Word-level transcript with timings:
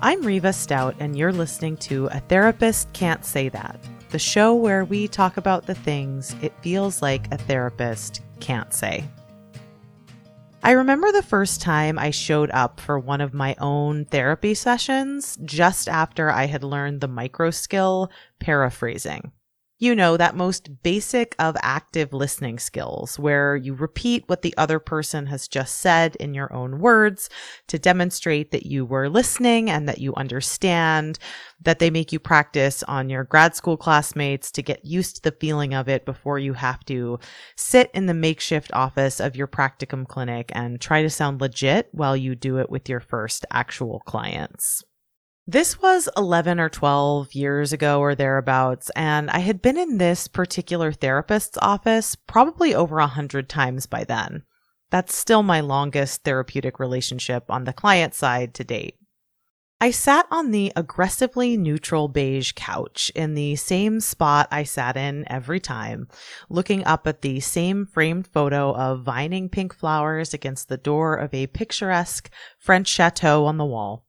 I'm 0.00 0.22
Reva 0.22 0.52
Stout, 0.52 0.94
and 1.00 1.18
you're 1.18 1.32
listening 1.32 1.76
to 1.78 2.06
A 2.12 2.20
Therapist 2.20 2.92
Can't 2.92 3.24
Say 3.24 3.48
That, 3.48 3.80
the 4.10 4.18
show 4.18 4.54
where 4.54 4.84
we 4.84 5.08
talk 5.08 5.38
about 5.38 5.66
the 5.66 5.74
things 5.74 6.36
it 6.40 6.52
feels 6.60 7.02
like 7.02 7.26
a 7.32 7.36
therapist 7.36 8.20
can't 8.38 8.72
say. 8.72 9.04
I 10.62 10.70
remember 10.70 11.10
the 11.10 11.22
first 11.24 11.60
time 11.60 11.98
I 11.98 12.10
showed 12.10 12.52
up 12.52 12.78
for 12.78 13.00
one 13.00 13.20
of 13.20 13.34
my 13.34 13.56
own 13.58 14.04
therapy 14.04 14.54
sessions 14.54 15.36
just 15.44 15.88
after 15.88 16.30
I 16.30 16.46
had 16.46 16.62
learned 16.62 17.00
the 17.00 17.08
micro 17.08 17.50
skill 17.50 18.08
paraphrasing. 18.38 19.32
You 19.80 19.94
know, 19.94 20.16
that 20.16 20.34
most 20.34 20.82
basic 20.82 21.36
of 21.38 21.56
active 21.62 22.12
listening 22.12 22.58
skills 22.58 23.16
where 23.16 23.54
you 23.54 23.74
repeat 23.74 24.24
what 24.26 24.42
the 24.42 24.52
other 24.56 24.80
person 24.80 25.26
has 25.26 25.46
just 25.46 25.76
said 25.76 26.16
in 26.16 26.34
your 26.34 26.52
own 26.52 26.80
words 26.80 27.30
to 27.68 27.78
demonstrate 27.78 28.50
that 28.50 28.66
you 28.66 28.84
were 28.84 29.08
listening 29.08 29.70
and 29.70 29.88
that 29.88 29.98
you 29.98 30.12
understand, 30.16 31.20
that 31.62 31.78
they 31.78 31.90
make 31.90 32.12
you 32.12 32.18
practice 32.18 32.82
on 32.82 33.08
your 33.08 33.22
grad 33.22 33.54
school 33.54 33.76
classmates 33.76 34.50
to 34.50 34.62
get 34.62 34.84
used 34.84 35.14
to 35.14 35.22
the 35.22 35.36
feeling 35.38 35.74
of 35.74 35.88
it 35.88 36.04
before 36.04 36.40
you 36.40 36.54
have 36.54 36.84
to 36.86 37.20
sit 37.54 37.88
in 37.94 38.06
the 38.06 38.14
makeshift 38.14 38.72
office 38.72 39.20
of 39.20 39.36
your 39.36 39.46
practicum 39.46 40.08
clinic 40.08 40.50
and 40.56 40.80
try 40.80 41.02
to 41.02 41.10
sound 41.10 41.40
legit 41.40 41.88
while 41.92 42.16
you 42.16 42.34
do 42.34 42.58
it 42.58 42.68
with 42.68 42.88
your 42.88 43.00
first 43.00 43.46
actual 43.52 44.00
clients. 44.00 44.82
This 45.50 45.80
was 45.80 46.10
11 46.14 46.60
or 46.60 46.68
12 46.68 47.32
years 47.32 47.72
ago 47.72 48.00
or 48.00 48.14
thereabouts, 48.14 48.90
and 48.90 49.30
I 49.30 49.38
had 49.38 49.62
been 49.62 49.78
in 49.78 49.96
this 49.96 50.28
particular 50.28 50.92
therapist's 50.92 51.56
office 51.62 52.16
probably 52.16 52.74
over 52.74 52.98
a 52.98 53.06
hundred 53.06 53.48
times 53.48 53.86
by 53.86 54.04
then. 54.04 54.42
That's 54.90 55.16
still 55.16 55.42
my 55.42 55.60
longest 55.60 56.22
therapeutic 56.22 56.78
relationship 56.78 57.50
on 57.50 57.64
the 57.64 57.72
client 57.72 58.12
side 58.12 58.52
to 58.56 58.64
date. 58.64 58.96
I 59.80 59.90
sat 59.90 60.26
on 60.30 60.50
the 60.50 60.70
aggressively 60.76 61.56
neutral 61.56 62.08
beige 62.08 62.52
couch 62.54 63.10
in 63.14 63.32
the 63.32 63.56
same 63.56 64.00
spot 64.00 64.48
I 64.50 64.64
sat 64.64 64.98
in 64.98 65.24
every 65.32 65.60
time, 65.60 66.08
looking 66.50 66.84
up 66.84 67.06
at 67.06 67.22
the 67.22 67.40
same 67.40 67.86
framed 67.86 68.26
photo 68.26 68.74
of 68.76 69.02
vining 69.02 69.48
pink 69.48 69.74
flowers 69.74 70.34
against 70.34 70.68
the 70.68 70.76
door 70.76 71.16
of 71.16 71.32
a 71.32 71.46
picturesque 71.46 72.30
French 72.58 72.86
chateau 72.86 73.46
on 73.46 73.56
the 73.56 73.64
wall 73.64 74.04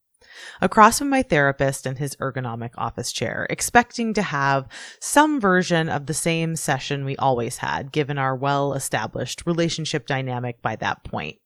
across 0.62 1.00
from 1.00 1.10
my 1.10 1.22
therapist 1.22 1.86
in 1.86 1.96
his 1.96 2.16
ergonomic 2.18 2.72
office 2.78 3.12
chair, 3.12 3.48
expecting 3.50 4.14
to 4.14 4.22
have 4.22 4.68
some 5.00 5.40
version 5.40 5.90
of 5.90 6.06
the 6.06 6.14
same 6.14 6.56
session 6.56 7.06
we 7.06 7.16
always 7.18 7.58
had, 7.58 7.92
given 7.92 8.18
our 8.18 8.36
well 8.36 8.74
established 8.74 9.46
relationship 9.46 10.08
dynamic 10.08 10.62
by 10.62 10.76
that 10.78 11.04
point. 11.04 11.38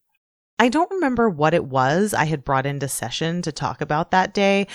I 0.59 0.69
don't 0.69 0.91
remember 0.91 1.29
what 1.29 1.53
it 1.53 1.65
was 1.65 2.13
I 2.13 2.25
had 2.25 2.45
brought 2.45 2.65
into 2.65 2.87
session 2.87 3.41
to 3.41 3.51
talk 3.51 3.81
about 3.81 4.11
that 4.11 4.33
day, 4.33 4.67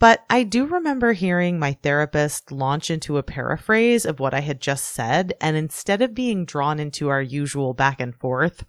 but 0.00 0.24
I 0.30 0.44
do 0.44 0.66
remember 0.66 1.12
hearing 1.12 1.58
my 1.58 1.72
therapist 1.82 2.52
launch 2.52 2.90
into 2.90 3.18
a 3.18 3.22
paraphrase 3.22 4.04
of 4.04 4.20
what 4.20 4.32
I 4.32 4.40
had 4.40 4.60
just 4.60 4.84
said, 4.84 5.34
and 5.40 5.56
instead 5.56 6.02
of 6.02 6.14
being 6.14 6.44
drawn 6.44 6.78
into 6.78 7.08
our 7.08 7.22
usual 7.22 7.74
back 7.74 8.00
and 8.00 8.14
forth, 8.14 8.64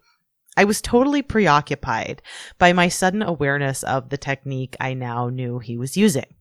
I 0.58 0.64
was 0.66 0.81
totally 0.81 1.22
preoccupied 1.22 2.22
by 2.58 2.73
my 2.73 2.89
sudden 2.89 3.22
awareness 3.22 3.83
of 3.83 4.09
the 4.09 4.17
technique 4.17 4.75
I 4.80 4.94
now 4.94 5.30
knew 5.30 5.59
he 5.59 5.78
was 5.78 5.97
using. 5.97 6.36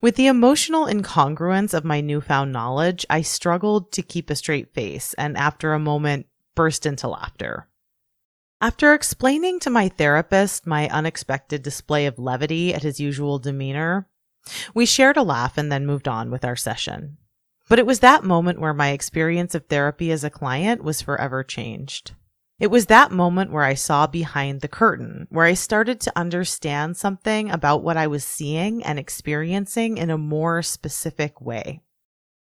With 0.00 0.16
the 0.16 0.26
emotional 0.26 0.86
incongruence 0.86 1.72
of 1.72 1.84
my 1.84 2.00
newfound 2.00 2.52
knowledge, 2.52 3.06
I 3.08 3.22
struggled 3.22 3.92
to 3.92 4.02
keep 4.02 4.30
a 4.30 4.34
straight 4.34 4.74
face 4.74 5.14
and 5.14 5.36
after 5.36 5.72
a 5.72 5.78
moment 5.78 6.26
burst 6.56 6.86
into 6.86 7.06
laughter. 7.06 7.68
After 8.60 8.94
explaining 8.94 9.60
to 9.60 9.70
my 9.70 9.88
therapist 9.88 10.66
my 10.66 10.88
unexpected 10.88 11.62
display 11.62 12.06
of 12.06 12.18
levity 12.18 12.74
at 12.74 12.82
his 12.82 13.00
usual 13.00 13.38
demeanor, 13.38 14.08
we 14.74 14.86
shared 14.86 15.16
a 15.16 15.22
laugh 15.22 15.56
and 15.56 15.70
then 15.70 15.86
moved 15.86 16.08
on 16.08 16.30
with 16.30 16.44
our 16.44 16.56
session. 16.56 17.18
But 17.68 17.78
it 17.78 17.86
was 17.86 18.00
that 18.00 18.24
moment 18.24 18.60
where 18.60 18.74
my 18.74 18.90
experience 18.90 19.54
of 19.54 19.66
therapy 19.66 20.10
as 20.10 20.24
a 20.24 20.30
client 20.30 20.82
was 20.82 21.00
forever 21.00 21.44
changed. 21.44 22.12
It 22.62 22.70
was 22.70 22.86
that 22.86 23.10
moment 23.10 23.50
where 23.50 23.64
I 23.64 23.74
saw 23.74 24.06
behind 24.06 24.60
the 24.60 24.68
curtain, 24.68 25.26
where 25.30 25.46
I 25.46 25.54
started 25.54 25.98
to 26.02 26.16
understand 26.16 26.96
something 26.96 27.50
about 27.50 27.82
what 27.82 27.96
I 27.96 28.06
was 28.06 28.22
seeing 28.22 28.84
and 28.84 29.00
experiencing 29.00 29.98
in 29.98 30.10
a 30.10 30.16
more 30.16 30.62
specific 30.62 31.40
way. 31.40 31.80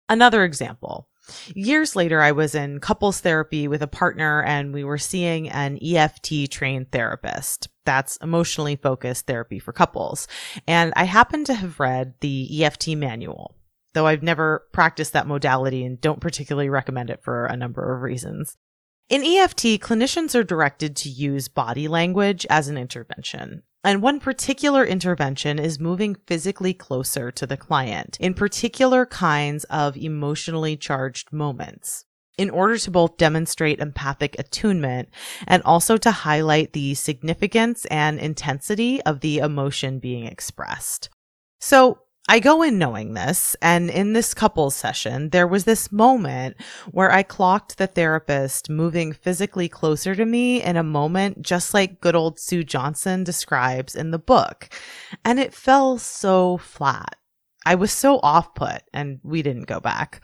Another 0.08 0.46
example. 0.46 1.10
Years 1.54 1.98
later, 1.98 2.22
I 2.22 2.32
was 2.32 2.56
in 2.56 2.80
couples 2.80 3.20
therapy 3.20 3.68
with 3.68 3.82
a 3.82 3.88
partner 3.88 4.42
and 4.42 4.74
we 4.74 4.86
were 4.86 4.98
seeing 4.98 5.50
an 5.50 5.80
EFT 5.84 6.50
trained 6.50 6.94
therapist. 6.94 7.68
That's 7.84 8.16
emotionally 8.22 8.78
focused 8.78 9.28
therapy 9.28 9.60
for 9.60 9.74
couples. 9.74 10.30
And 10.66 10.94
I 10.96 11.04
happened 11.04 11.48
to 11.48 11.56
have 11.56 11.82
read 11.82 12.14
the 12.22 12.64
EFT 12.64 12.96
manual, 12.96 13.58
though 13.94 14.08
I've 14.08 14.24
never 14.24 14.66
practiced 14.72 15.12
that 15.12 15.28
modality 15.28 15.84
and 15.84 16.00
don't 16.00 16.22
particularly 16.22 16.70
recommend 16.70 17.10
it 17.10 17.22
for 17.22 17.48
a 17.48 17.58
number 17.58 17.94
of 17.94 18.02
reasons. 18.02 18.56
In 19.08 19.24
EFT, 19.24 19.80
clinicians 19.80 20.34
are 20.34 20.44
directed 20.44 20.96
to 20.96 21.10
use 21.10 21.48
body 21.48 21.88
language 21.88 22.44
as 22.50 22.70
an 22.70 22.78
intervention. 22.78 23.62
And 23.84 24.02
one 24.02 24.20
particular 24.20 24.84
intervention 24.84 25.60
is 25.60 25.80
moving 25.80 26.18
physically 26.26 26.74
closer 26.74 27.30
to 27.30 27.46
the 27.46 27.56
client 27.56 28.18
in 28.20 28.34
particular 28.34 29.06
kinds 29.06 29.64
of 29.66 29.96
emotionally 29.96 30.76
charged 30.76 31.32
moments 31.32 32.06
in 32.36 32.50
order 32.50 32.80
to 32.80 32.90
both 32.90 33.18
demonstrate 33.18 33.80
empathic 33.80 34.36
attunement 34.40 35.10
and 35.48 35.62
also 35.62 35.98
to 35.98 36.10
highlight 36.10 36.74
the 36.74 36.96
significance 36.96 37.86
and 37.86 38.20
intensity 38.20 39.04
of 39.04 39.20
the 39.20 39.38
emotion 39.38 40.00
being 40.00 40.26
expressed. 40.26 41.10
So 41.60 42.00
I 42.28 42.40
go 42.40 42.64
in 42.64 42.80
knowing 42.80 43.14
this, 43.14 43.56
and 43.62 43.90
in 43.92 44.14
this 44.14 44.34
couples 44.34 44.74
session, 44.74 45.30
there 45.30 45.46
was 45.46 45.66
this 45.66 45.92
moment 45.92 46.58
where 46.90 47.12
I 47.12 47.22
clocked 47.22 47.78
the 47.78 47.86
therapist 47.86 48.68
moving 48.68 49.14
physically 49.14 49.70
closer 49.70 50.16
to 50.16 50.26
me 50.26 50.62
in 50.64 50.76
a 50.76 50.84
moment 50.84 51.44
just 51.44 51.76
like 51.76 52.02
good 52.02 52.16
old 52.16 52.40
Sue 52.40 52.64
Johnson 52.64 53.24
describes 53.24 53.96
in 53.96 54.10
the 54.10 54.18
book. 54.18 54.70
And 55.24 55.40
it 55.40 55.54
fell 55.54 56.00
so 56.00 56.58
flat. 56.58 57.16
I 57.64 57.76
was 57.76 57.92
so 57.92 58.20
off 58.24 58.56
put, 58.56 58.82
and 58.92 59.20
we 59.24 59.44
didn't 59.44 59.68
go 59.68 59.80
back. 59.80 60.22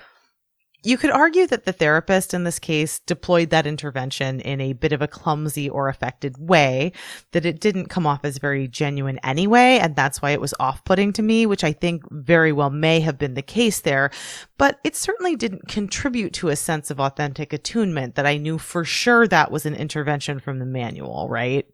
You 0.84 0.98
could 0.98 1.12
argue 1.12 1.46
that 1.46 1.66
the 1.66 1.74
therapist 1.74 2.34
in 2.34 2.44
this 2.44 2.58
case 2.58 3.00
deployed 3.00 3.52
that 3.52 3.68
intervention 3.68 4.40
in 4.40 4.60
a 4.60 4.74
bit 4.74 4.94
of 4.94 5.02
a 5.04 5.08
clumsy 5.08 5.70
or 5.70 5.88
affected 5.90 6.36
way, 6.40 6.94
that 7.34 7.46
it 7.46 7.60
didn't 7.60 7.90
come 7.90 8.08
off 8.08 8.26
as 8.26 8.40
very 8.40 8.68
genuine 8.68 9.20
anyway, 9.24 9.78
and 9.80 9.96
that's 9.96 10.24
why 10.24 10.32
it 10.32 10.42
was 10.42 10.56
off 10.60 10.84
putting 10.84 11.14
to 11.14 11.22
me, 11.22 11.46
which 11.46 11.64
I 11.64 11.72
think 11.72 12.04
very 12.10 12.52
well 12.52 12.72
may 12.72 13.00
have 13.02 13.20
been 13.20 13.36
the 13.36 13.44
case 13.44 13.82
there. 13.82 14.10
But 14.58 14.80
it 14.84 14.96
certainly 14.96 15.36
didn't 15.36 15.68
contribute 15.68 16.34
to 16.34 16.50
a 16.50 16.56
sense 16.56 16.90
of 16.90 17.00
authentic 17.00 17.54
attunement 17.54 18.16
that 18.16 18.26
I 18.26 18.38
knew 18.38 18.58
for 18.58 18.84
sure 18.84 19.28
that 19.28 19.52
was 19.52 19.68
an 19.68 19.76
intervention 19.76 20.40
from 20.40 20.58
the 20.58 20.66
manual, 20.66 21.30
right? 21.30 21.68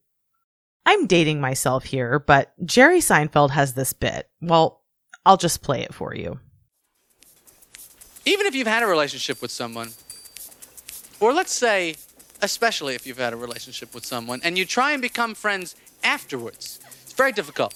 I'm 0.86 1.08
dating 1.08 1.40
myself 1.40 1.86
here, 1.86 2.20
but 2.20 2.54
Jerry 2.66 3.00
Seinfeld 3.00 3.52
has 3.52 3.74
this 3.74 3.94
bit. 3.94 4.30
Well, 4.42 4.84
I'll 5.26 5.38
just 5.38 5.62
play 5.62 5.82
it 5.82 5.94
for 5.94 6.14
you 6.14 6.42
even 8.28 8.46
if 8.46 8.54
you've 8.54 8.68
had 8.68 8.84
a 8.84 8.88
relationship 8.88 9.42
with 9.42 9.52
someone, 9.52 9.90
or 11.22 11.32
let's 11.34 11.54
say, 11.54 11.96
especially 12.42 12.94
if 12.94 13.08
you've 13.08 13.18
had 13.18 13.32
a 13.32 13.38
relationship 13.38 13.96
with 13.96 14.06
someone, 14.06 14.42
and 14.44 14.58
you 14.58 14.66
try 14.66 14.92
and 14.92 15.02
become 15.02 15.34
friends 15.34 15.76
afterwards, 16.04 16.80
it's 17.04 17.14
very 17.14 17.32
difficult, 17.32 17.74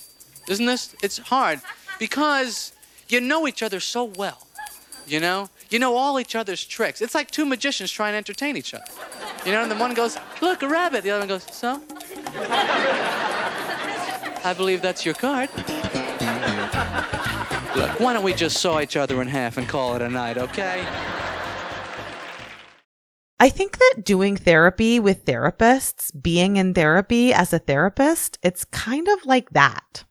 isn't 0.50 0.66
this? 0.66 0.94
It's 1.01 1.17
hard 1.17 1.62
because 2.00 2.73
you 3.07 3.22
know 3.22 3.47
each 3.47 3.63
other 3.63 3.79
so 3.79 4.03
well. 4.03 4.45
You 5.07 5.22
know? 5.22 5.50
You 5.69 5.79
know 5.79 5.95
all 5.95 6.19
each 6.19 6.35
other's 6.35 6.66
tricks. 6.66 7.01
It's 7.01 7.16
like 7.16 7.31
two 7.31 7.45
magicians 7.45 7.89
trying 7.89 8.12
to 8.13 8.18
entertain 8.18 8.57
each 8.57 8.73
other. 8.73 8.83
You 9.45 9.53
know, 9.53 9.63
and 9.63 9.72
the 9.72 9.78
one 9.78 9.94
goes, 9.94 10.18
Look, 10.41 10.63
a 10.63 10.68
rabbit. 10.68 11.03
The 11.03 11.12
other 11.12 11.22
one 11.22 11.29
goes, 11.29 11.47
So? 11.51 11.81
I 14.44 14.53
believe 14.56 14.81
that's 14.81 15.06
your 15.06 15.16
card. 15.16 15.50
Look, 17.75 18.00
why 18.01 18.13
don't 18.13 18.23
we 18.23 18.33
just 18.33 18.57
saw 18.57 18.81
each 18.81 18.97
other 18.97 19.21
in 19.21 19.29
half 19.29 19.57
and 19.57 19.68
call 19.68 19.95
it 19.95 20.01
a 20.01 20.09
night, 20.09 20.38
okay? 20.38 20.85
I 23.39 23.50
think 23.50 23.77
that 23.77 24.03
doing 24.03 24.35
therapy 24.35 25.00
with 25.00 25.25
therapists, 25.25 26.12
being 26.21 26.57
in 26.57 26.73
therapy 26.73 27.33
as 27.33 27.53
a 27.53 27.59
therapist, 27.59 28.38
it's 28.44 28.65
kind 28.65 29.07
of 29.07 29.25
like 29.25 29.51
that. 29.51 30.03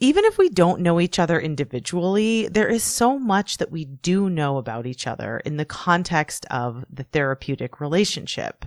Even 0.00 0.24
if 0.24 0.38
we 0.38 0.48
don't 0.48 0.80
know 0.80 0.98
each 0.98 1.18
other 1.18 1.38
individually, 1.38 2.48
there 2.48 2.66
is 2.66 2.82
so 2.82 3.18
much 3.18 3.58
that 3.58 3.70
we 3.70 3.84
do 3.84 4.30
know 4.30 4.56
about 4.56 4.86
each 4.86 5.06
other 5.06 5.38
in 5.44 5.58
the 5.58 5.66
context 5.66 6.46
of 6.50 6.86
the 6.90 7.04
therapeutic 7.04 7.78
relationship. 7.78 8.64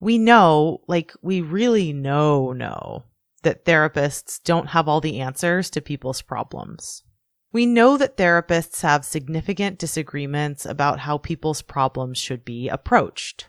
We 0.00 0.18
know, 0.18 0.80
like 0.88 1.14
we 1.22 1.40
really 1.40 1.92
know, 1.92 2.52
know 2.52 3.04
that 3.44 3.64
therapists 3.64 4.42
don't 4.42 4.70
have 4.70 4.88
all 4.88 5.00
the 5.00 5.20
answers 5.20 5.70
to 5.70 5.80
people's 5.80 6.22
problems. 6.22 7.04
We 7.52 7.66
know 7.66 7.96
that 7.96 8.16
therapists 8.16 8.82
have 8.82 9.04
significant 9.04 9.78
disagreements 9.78 10.64
about 10.64 11.00
how 11.00 11.18
people's 11.18 11.62
problems 11.62 12.16
should 12.18 12.44
be 12.44 12.68
approached. 12.68 13.48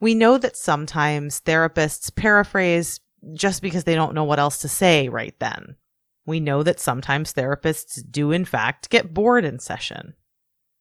We 0.00 0.14
know 0.14 0.38
that 0.38 0.56
sometimes 0.56 1.40
therapists 1.40 2.14
paraphrase 2.14 3.00
just 3.34 3.62
because 3.62 3.84
they 3.84 3.94
don't 3.94 4.14
know 4.14 4.24
what 4.24 4.38
else 4.38 4.58
to 4.58 4.68
say 4.68 5.08
right 5.08 5.34
then. 5.38 5.76
We 6.26 6.40
know 6.40 6.62
that 6.62 6.80
sometimes 6.80 7.32
therapists 7.32 8.02
do, 8.10 8.32
in 8.32 8.44
fact, 8.44 8.90
get 8.90 9.14
bored 9.14 9.44
in 9.44 9.60
session. 9.60 10.14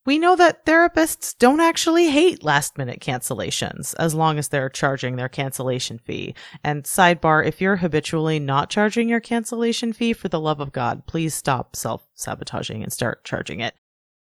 We 0.07 0.19
know 0.19 0.37
that 0.37 0.65
therapists 0.65 1.37
don't 1.37 1.59
actually 1.59 2.07
hate 2.09 2.41
last 2.41 2.77
minute 2.77 3.01
cancellations 3.01 3.93
as 3.99 4.15
long 4.15 4.37
as 4.39 4.47
they're 4.47 4.69
charging 4.69 5.17
their 5.17 5.27
cancellation 5.27 5.99
fee. 5.99 6.33
And 6.63 6.85
sidebar, 6.85 7.45
if 7.45 7.59
you're 7.59 7.75
habitually 7.75 8.39
not 8.39 8.69
charging 8.69 9.09
your 9.09 9.19
cancellation 9.19 9.91
fee, 9.91 10.13
for 10.13 10.29
the 10.29 10.39
love 10.39 10.61
of 10.61 10.71
God, 10.71 11.07
please 11.07 11.33
stop 11.33 11.75
self 11.75 12.07
sabotaging 12.13 12.83
and 12.83 12.93
start 12.93 13.25
charging 13.25 13.59
it. 13.59 13.75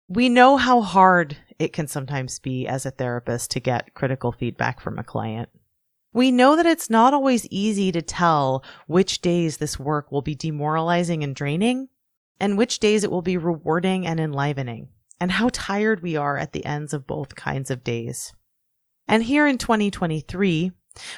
We 0.09 0.29
know 0.29 0.57
how 0.57 0.81
hard 0.81 1.37
it 1.61 1.73
can 1.73 1.87
sometimes 1.87 2.41
be 2.41 2.67
as 2.67 2.85
a 2.85 2.91
therapist 2.91 3.53
to 3.53 3.61
get 3.61 3.95
critical 3.95 4.33
feedback 4.33 4.81
from 4.81 4.99
a 4.99 5.05
client. 5.05 5.51
We 6.13 6.33
know 6.33 6.57
that 6.57 6.67
it's 6.67 6.91
not 6.91 7.15
always 7.15 7.47
easy 7.47 7.93
to 7.93 8.03
tell 8.03 8.65
which 8.89 9.21
days 9.21 9.59
this 9.59 9.79
work 9.79 10.11
will 10.11 10.23
be 10.23 10.35
demoralizing 10.35 11.23
and 11.23 11.33
draining 11.33 11.91
and 12.41 12.59
which 12.59 12.81
days 12.81 13.05
it 13.05 13.11
will 13.13 13.23
be 13.23 13.37
rewarding 13.37 14.05
and 14.05 14.19
enlivening, 14.19 14.89
and 15.21 15.33
how 15.33 15.51
tired 15.53 16.03
we 16.03 16.17
are 16.17 16.39
at 16.39 16.53
the 16.53 16.65
ends 16.65 16.95
of 16.95 17.07
both 17.07 17.35
kinds 17.35 17.71
of 17.71 17.85
days. 17.85 18.33
And 19.07 19.23
here 19.23 19.47
in 19.47 19.59
2023, 19.59 20.73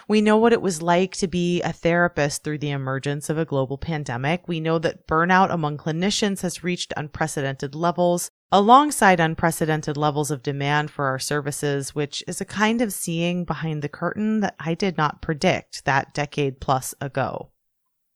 we 0.08 0.20
know 0.20 0.36
what 0.36 0.52
it 0.52 0.60
was 0.60 0.82
like 0.82 1.12
to 1.16 1.28
be 1.28 1.62
a 1.62 1.72
therapist 1.72 2.44
through 2.44 2.58
the 2.58 2.70
emergence 2.70 3.30
of 3.30 3.38
a 3.38 3.44
global 3.44 3.78
pandemic. 3.78 4.46
We 4.46 4.60
know 4.60 4.78
that 4.78 5.06
burnout 5.06 5.50
among 5.50 5.78
clinicians 5.78 6.42
has 6.42 6.64
reached 6.64 6.92
unprecedented 6.96 7.74
levels, 7.74 8.30
alongside 8.50 9.20
unprecedented 9.20 9.96
levels 9.96 10.30
of 10.30 10.42
demand 10.42 10.90
for 10.90 11.06
our 11.06 11.18
services, 11.18 11.94
which 11.94 12.22
is 12.26 12.40
a 12.40 12.46
kind 12.46 12.82
of 12.82 12.92
seeing 12.92 13.44
behind 13.44 13.82
the 13.82 13.88
curtain 13.88 14.40
that 14.40 14.56
I 14.58 14.74
did 14.74 14.96
not 14.96 15.22
predict 15.22 15.84
that 15.84 16.12
decade 16.12 16.60
plus 16.60 16.94
ago. 17.00 17.51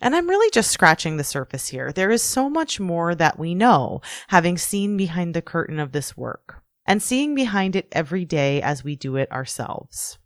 And 0.01 0.15
I'm 0.15 0.29
really 0.29 0.51
just 0.51 0.71
scratching 0.71 1.17
the 1.17 1.25
surface 1.25 1.69
here. 1.69 1.93
There 1.93 2.11
is 2.11 2.23
so 2.23 2.51
much 2.51 2.79
more 2.79 3.15
that 3.15 3.39
we 3.39 3.55
know, 3.55 4.03
having 4.29 4.59
seen 4.59 4.97
behind 4.97 5.35
the 5.35 5.43
curtain 5.43 5.79
of 5.79 5.93
this 5.93 6.17
work, 6.17 6.63
and 6.87 7.03
seeing 7.03 7.35
behind 7.35 7.75
it 7.75 7.89
every 7.93 8.25
day 8.25 8.61
as 8.61 8.85
we 8.85 8.95
do 8.95 9.17
it 9.17 9.31
ourselves. 9.33 10.19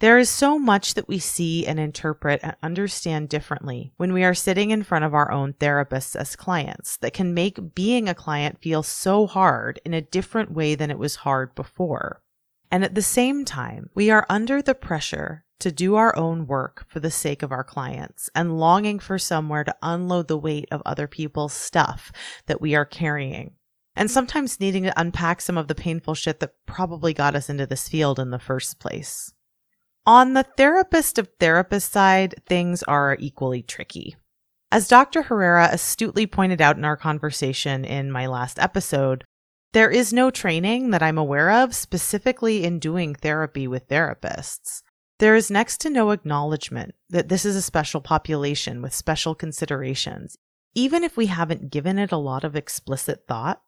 There 0.00 0.18
is 0.18 0.28
so 0.28 0.58
much 0.58 0.94
that 0.94 1.08
we 1.08 1.18
see 1.18 1.66
and 1.66 1.78
interpret 1.80 2.40
and 2.42 2.56
understand 2.62 3.28
differently 3.28 3.92
when 3.96 4.12
we 4.12 4.24
are 4.24 4.34
sitting 4.34 4.70
in 4.70 4.82
front 4.82 5.04
of 5.04 5.14
our 5.14 5.30
own 5.30 5.54
therapists 5.54 6.16
as 6.16 6.36
clients 6.36 6.96
that 6.98 7.14
can 7.14 7.32
make 7.32 7.74
being 7.74 8.08
a 8.08 8.14
client 8.14 8.60
feel 8.60 8.82
so 8.82 9.26
hard 9.26 9.80
in 9.84 9.94
a 9.94 10.02
different 10.02 10.52
way 10.52 10.74
than 10.74 10.90
it 10.90 10.98
was 10.98 11.16
hard 11.16 11.54
before. 11.54 12.22
And 12.70 12.84
at 12.84 12.94
the 12.94 13.02
same 13.02 13.44
time, 13.44 13.88
we 13.94 14.10
are 14.10 14.26
under 14.28 14.60
the 14.60 14.74
pressure 14.74 15.43
to 15.60 15.72
do 15.72 15.94
our 15.94 16.16
own 16.16 16.46
work 16.46 16.84
for 16.88 17.00
the 17.00 17.10
sake 17.10 17.42
of 17.42 17.52
our 17.52 17.64
clients 17.64 18.28
and 18.34 18.58
longing 18.58 18.98
for 18.98 19.18
somewhere 19.18 19.64
to 19.64 19.76
unload 19.82 20.28
the 20.28 20.38
weight 20.38 20.68
of 20.70 20.82
other 20.84 21.06
people's 21.06 21.52
stuff 21.52 22.12
that 22.46 22.60
we 22.60 22.74
are 22.74 22.84
carrying. 22.84 23.52
And 23.96 24.10
sometimes 24.10 24.58
needing 24.58 24.82
to 24.84 25.00
unpack 25.00 25.40
some 25.40 25.56
of 25.56 25.68
the 25.68 25.74
painful 25.74 26.14
shit 26.14 26.40
that 26.40 26.54
probably 26.66 27.14
got 27.14 27.36
us 27.36 27.48
into 27.48 27.66
this 27.66 27.88
field 27.88 28.18
in 28.18 28.30
the 28.30 28.38
first 28.38 28.80
place. 28.80 29.32
On 30.06 30.34
the 30.34 30.42
therapist 30.42 31.18
of 31.18 31.30
therapist 31.40 31.90
side, 31.92 32.34
things 32.46 32.82
are 32.82 33.16
equally 33.20 33.62
tricky. 33.62 34.16
As 34.70 34.88
Dr. 34.88 35.22
Herrera 35.22 35.68
astutely 35.70 36.26
pointed 36.26 36.60
out 36.60 36.76
in 36.76 36.84
our 36.84 36.96
conversation 36.96 37.84
in 37.84 38.10
my 38.10 38.26
last 38.26 38.58
episode, 38.58 39.24
there 39.72 39.90
is 39.90 40.12
no 40.12 40.30
training 40.30 40.90
that 40.90 41.02
I'm 41.02 41.18
aware 41.18 41.50
of 41.50 41.74
specifically 41.74 42.62
in 42.62 42.78
doing 42.78 43.12
therapy 43.12 43.66
with 43.66 43.88
therapists. 43.88 44.83
There 45.18 45.36
is 45.36 45.50
next 45.50 45.80
to 45.82 45.90
no 45.90 46.10
acknowledgement 46.10 46.94
that 47.08 47.28
this 47.28 47.44
is 47.44 47.54
a 47.54 47.62
special 47.62 48.00
population 48.00 48.82
with 48.82 48.94
special 48.94 49.34
considerations. 49.34 50.36
Even 50.74 51.04
if 51.04 51.16
we 51.16 51.26
haven't 51.26 51.70
given 51.70 51.98
it 51.98 52.10
a 52.10 52.16
lot 52.16 52.42
of 52.42 52.56
explicit 52.56 53.24
thought, 53.28 53.62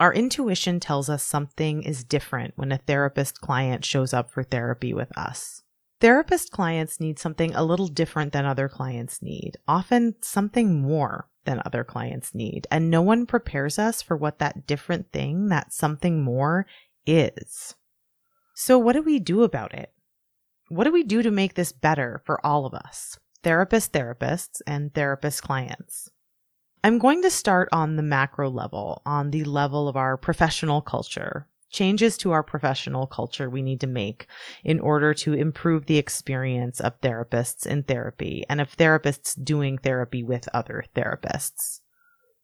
our 0.00 0.12
intuition 0.12 0.80
tells 0.80 1.08
us 1.10 1.22
something 1.22 1.82
is 1.82 2.04
different 2.04 2.54
when 2.56 2.72
a 2.72 2.78
therapist 2.78 3.40
client 3.40 3.84
shows 3.84 4.14
up 4.14 4.30
for 4.30 4.42
therapy 4.42 4.94
with 4.94 5.16
us. 5.16 5.62
Therapist 6.00 6.50
clients 6.50 7.00
need 7.00 7.18
something 7.18 7.54
a 7.54 7.64
little 7.64 7.88
different 7.88 8.32
than 8.32 8.44
other 8.44 8.68
clients 8.68 9.22
need, 9.22 9.56
often 9.66 10.14
something 10.20 10.80
more 10.82 11.28
than 11.46 11.62
other 11.64 11.84
clients 11.84 12.34
need. 12.34 12.66
And 12.70 12.90
no 12.90 13.00
one 13.00 13.24
prepares 13.24 13.78
us 13.78 14.02
for 14.02 14.16
what 14.16 14.38
that 14.38 14.66
different 14.66 15.12
thing, 15.12 15.48
that 15.48 15.72
something 15.72 16.22
more, 16.22 16.66
is. 17.06 17.74
So, 18.54 18.78
what 18.78 18.92
do 18.94 19.02
we 19.02 19.18
do 19.18 19.42
about 19.42 19.72
it? 19.72 19.90
What 20.68 20.84
do 20.84 20.92
we 20.92 21.04
do 21.04 21.22
to 21.22 21.30
make 21.30 21.54
this 21.54 21.70
better 21.70 22.20
for 22.24 22.44
all 22.44 22.66
of 22.66 22.74
us, 22.74 23.18
therapist 23.42 23.92
therapists 23.92 24.60
and 24.66 24.92
therapist 24.92 25.42
clients? 25.42 26.08
I'm 26.82 26.98
going 26.98 27.22
to 27.22 27.30
start 27.30 27.68
on 27.72 27.96
the 27.96 28.02
macro 28.02 28.50
level, 28.50 29.02
on 29.06 29.30
the 29.30 29.44
level 29.44 29.88
of 29.88 29.96
our 29.96 30.16
professional 30.16 30.80
culture, 30.80 31.48
changes 31.70 32.16
to 32.18 32.32
our 32.32 32.42
professional 32.42 33.06
culture 33.06 33.48
we 33.48 33.62
need 33.62 33.80
to 33.80 33.86
make 33.86 34.26
in 34.64 34.80
order 34.80 35.14
to 35.14 35.34
improve 35.34 35.86
the 35.86 35.98
experience 35.98 36.80
of 36.80 37.00
therapists 37.00 37.66
in 37.66 37.84
therapy 37.84 38.44
and 38.48 38.60
of 38.60 38.76
therapists 38.76 39.36
doing 39.42 39.78
therapy 39.78 40.22
with 40.22 40.48
other 40.52 40.84
therapists. 40.94 41.80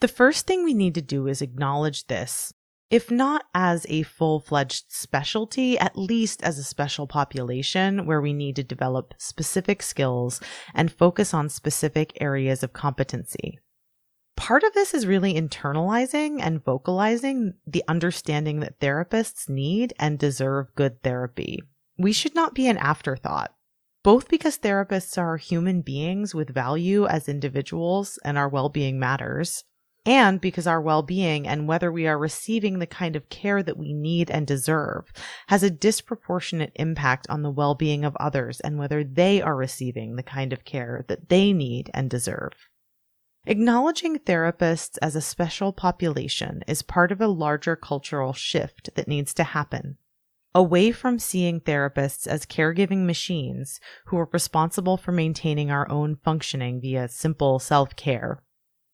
The 0.01 0.09
first 0.09 0.47
thing 0.47 0.65
we 0.65 0.75
need 0.75 0.95
to 0.95 1.03
do 1.03 1.27
is 1.27 1.43
acknowledge 1.43 2.07
this, 2.07 2.53
if 2.93 3.11
not 3.11 3.47
as 3.53 3.85
a 3.89 4.05
full 4.05 4.39
fledged 4.39 4.85
specialty, 4.93 5.77
at 5.77 5.99
least 5.99 6.45
as 6.45 6.59
a 6.59 6.65
special 6.65 7.09
population 7.09 8.07
where 8.07 8.21
we 8.21 8.33
need 8.33 8.55
to 8.55 8.63
develop 8.63 9.15
specific 9.19 9.83
skills 9.83 10.41
and 10.73 10.93
focus 10.93 11.35
on 11.35 11.49
specific 11.49 12.17
areas 12.21 12.63
of 12.63 12.73
competency 12.73 13.59
part 14.43 14.65
of 14.65 14.73
this 14.75 14.93
is 14.93 15.07
really 15.07 15.35
internalizing 15.35 16.41
and 16.41 16.65
vocalizing 16.65 17.55
the 17.65 17.85
understanding 17.87 18.59
that 18.59 18.81
therapists 18.81 19.49
need 19.49 19.93
and 20.01 20.19
deserve 20.19 20.75
good 20.75 21.03
therapy. 21.03 21.63
We 21.97 22.13
should 22.13 22.35
not 22.35 22.53
be 22.53 22.67
an 22.67 22.79
afterthought, 22.79 23.55
both 24.03 24.29
because 24.29 24.59
therapists 24.59 25.17
are 25.17 25.37
human 25.37 25.83
beings 25.83 26.35
with 26.35 26.53
value 26.53 27.07
as 27.07 27.29
individuals 27.29 28.19
and 28.25 28.37
our 28.37 28.49
well 28.49 28.69
being 28.69 28.99
matters, 28.99 29.63
and 30.05 30.41
because 30.41 30.67
our 30.67 30.81
well 30.81 31.03
being 31.03 31.47
and 31.47 31.69
whether 31.69 31.93
we 31.93 32.07
are 32.07 32.19
receiving 32.19 32.79
the 32.79 32.87
kind 32.87 33.15
of 33.15 33.29
care 33.29 33.63
that 33.63 33.79
we 33.79 33.93
need 33.93 34.31
and 34.31 34.47
deserve 34.47 35.13
has 35.49 35.63
a 35.63 35.71
disproportionate 35.71 36.73
impact 36.77 37.27
on 37.31 37.43
the 37.43 37.51
well 37.51 37.75
being 37.75 38.05
of 38.05 38.17
others 38.17 38.61
and 38.61 38.79
whether 38.79 39.05
they 39.05 39.41
are 39.41 39.57
receiving 39.57 40.17
the 40.17 40.23
kind 40.23 40.53
of 40.53 40.65
care 40.65 41.05
that 41.09 41.29
they 41.29 41.53
need 41.53 41.91
and 41.95 42.11
deserve. 42.11 42.53
Acknowledging 43.45 44.19
therapists 44.19 44.99
as 45.03 45.17
a 45.17 45.21
special 45.21 45.73
population 45.73 46.63
is 46.69 46.83
part 46.83 47.11
of 47.11 47.21
a 47.21 47.27
larger 47.27 47.75
cultural 47.75 48.33
shift 48.33 48.91
that 48.95 49.09
needs 49.09 49.35
to 49.35 49.43
happen. 49.43 49.97
Away 50.55 50.93
from 50.93 51.19
seeing 51.19 51.61
therapists 51.61 52.27
as 52.27 52.47
caregiving 52.47 53.05
machines 53.05 53.81
who 54.07 54.19
are 54.19 54.29
responsible 54.33 54.97
for 54.97 55.11
maintaining 55.11 55.71
our 55.71 55.91
own 55.91 56.17
functioning 56.17 56.81
via 56.81 57.09
simple 57.09 57.59
self 57.59 57.97
care, 57.97 58.43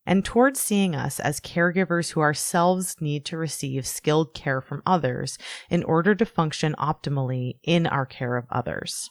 and 0.08 0.24
towards 0.24 0.58
seeing 0.58 0.96
us 0.96 1.20
as 1.20 1.38
caregivers 1.38 2.12
who 2.12 2.20
ourselves 2.20 2.96
need 2.98 3.26
to 3.26 3.36
receive 3.36 3.86
skilled 3.86 4.32
care 4.32 4.62
from 4.62 4.82
others 4.86 5.36
in 5.68 5.84
order 5.84 6.14
to 6.14 6.24
function 6.24 6.74
optimally 6.78 7.58
in 7.62 7.86
our 7.86 8.06
care 8.06 8.36
of 8.36 8.46
others. 8.50 9.10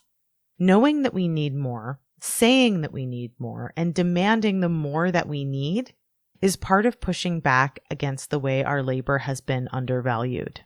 Knowing 0.58 1.04
that 1.04 1.14
we 1.14 1.28
need 1.28 1.54
more, 1.54 2.00
saying 2.20 2.82
that 2.82 2.92
we 2.92 3.06
need 3.06 3.32
more 3.38 3.72
and 3.78 3.94
demanding 3.94 4.60
the 4.60 4.70
more 4.70 5.12
that 5.12 5.28
we 5.28 5.46
need 5.46 5.94
is 6.42 6.56
part 6.56 6.84
of 6.84 7.00
pushing 7.00 7.40
back 7.40 7.78
against 7.92 8.32
the 8.32 8.40
way 8.40 8.64
our 8.64 8.82
labor 8.82 9.20
has 9.20 9.40
been 9.40 9.70
undervalued. 9.72 10.62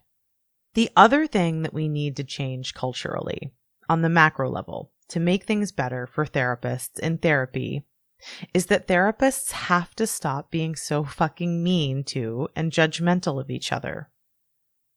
The 0.76 0.90
other 0.96 1.28
thing 1.28 1.64
that 1.64 1.74
we 1.74 1.90
need 1.90 2.16
to 2.16 2.24
change 2.24 2.74
culturally 2.74 3.52
on 3.90 4.02
the 4.02 4.08
macro 4.08 4.50
level 4.50 4.94
to 5.10 5.20
make 5.20 5.44
things 5.44 5.74
better 5.74 6.08
for 6.08 6.26
therapists 6.26 7.00
in 7.00 7.18
therapy 7.18 7.84
is 8.54 8.68
that 8.68 8.88
therapists 8.88 9.52
have 9.52 9.96
to 9.96 10.08
stop 10.08 10.52
being 10.52 10.76
so 10.76 11.04
fucking 11.04 11.64
mean 11.64 12.04
to 12.06 12.48
and 12.56 12.72
judgmental 12.72 13.40
of 13.40 13.50
each 13.50 13.72
other. 13.72 14.10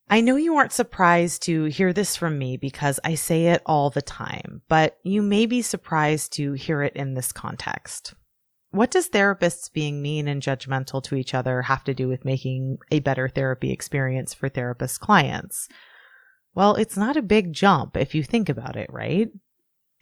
I 0.09 0.21
know 0.21 0.37
you 0.37 0.57
aren't 0.57 0.73
surprised 0.73 1.43
to 1.45 1.65
hear 1.65 1.93
this 1.93 2.15
from 2.17 2.39
me 2.39 2.57
because 2.57 3.01
I 3.05 3.15
say 3.15 3.47
it 3.47 3.63
all 3.65 3.89
the 3.91 4.03
time, 4.03 4.63
but 4.69 4.99
you 5.03 5.23
may 5.23 5.47
be 5.47 5.63
surprised 5.63 6.35
to 6.35 6.53
hear 6.53 6.83
it 6.83 6.95
in 6.95 7.15
this 7.15 7.33
context. 7.33 8.15
What 8.71 8.91
does 8.91 9.09
therapists 9.09 9.73
being 9.73 10.03
mean 10.03 10.29
and 10.29 10.43
judgmental 10.43 11.03
to 11.05 11.15
each 11.15 11.33
other 11.33 11.63
have 11.63 11.85
to 11.85 11.95
do 11.95 12.09
with 12.09 12.25
making 12.25 12.79
a 12.91 12.99
better 13.01 13.29
therapy 13.29 13.71
experience 13.71 14.35
for 14.35 14.49
therapist 14.49 15.01
clients? 15.01 15.69
Well, 16.55 16.75
it's 16.75 16.97
not 16.97 17.17
a 17.17 17.23
big 17.23 17.53
jump 17.53 17.97
if 17.97 18.15
you 18.15 18.23
think 18.23 18.49
about 18.49 18.77
it, 18.77 18.89
right? 18.93 19.29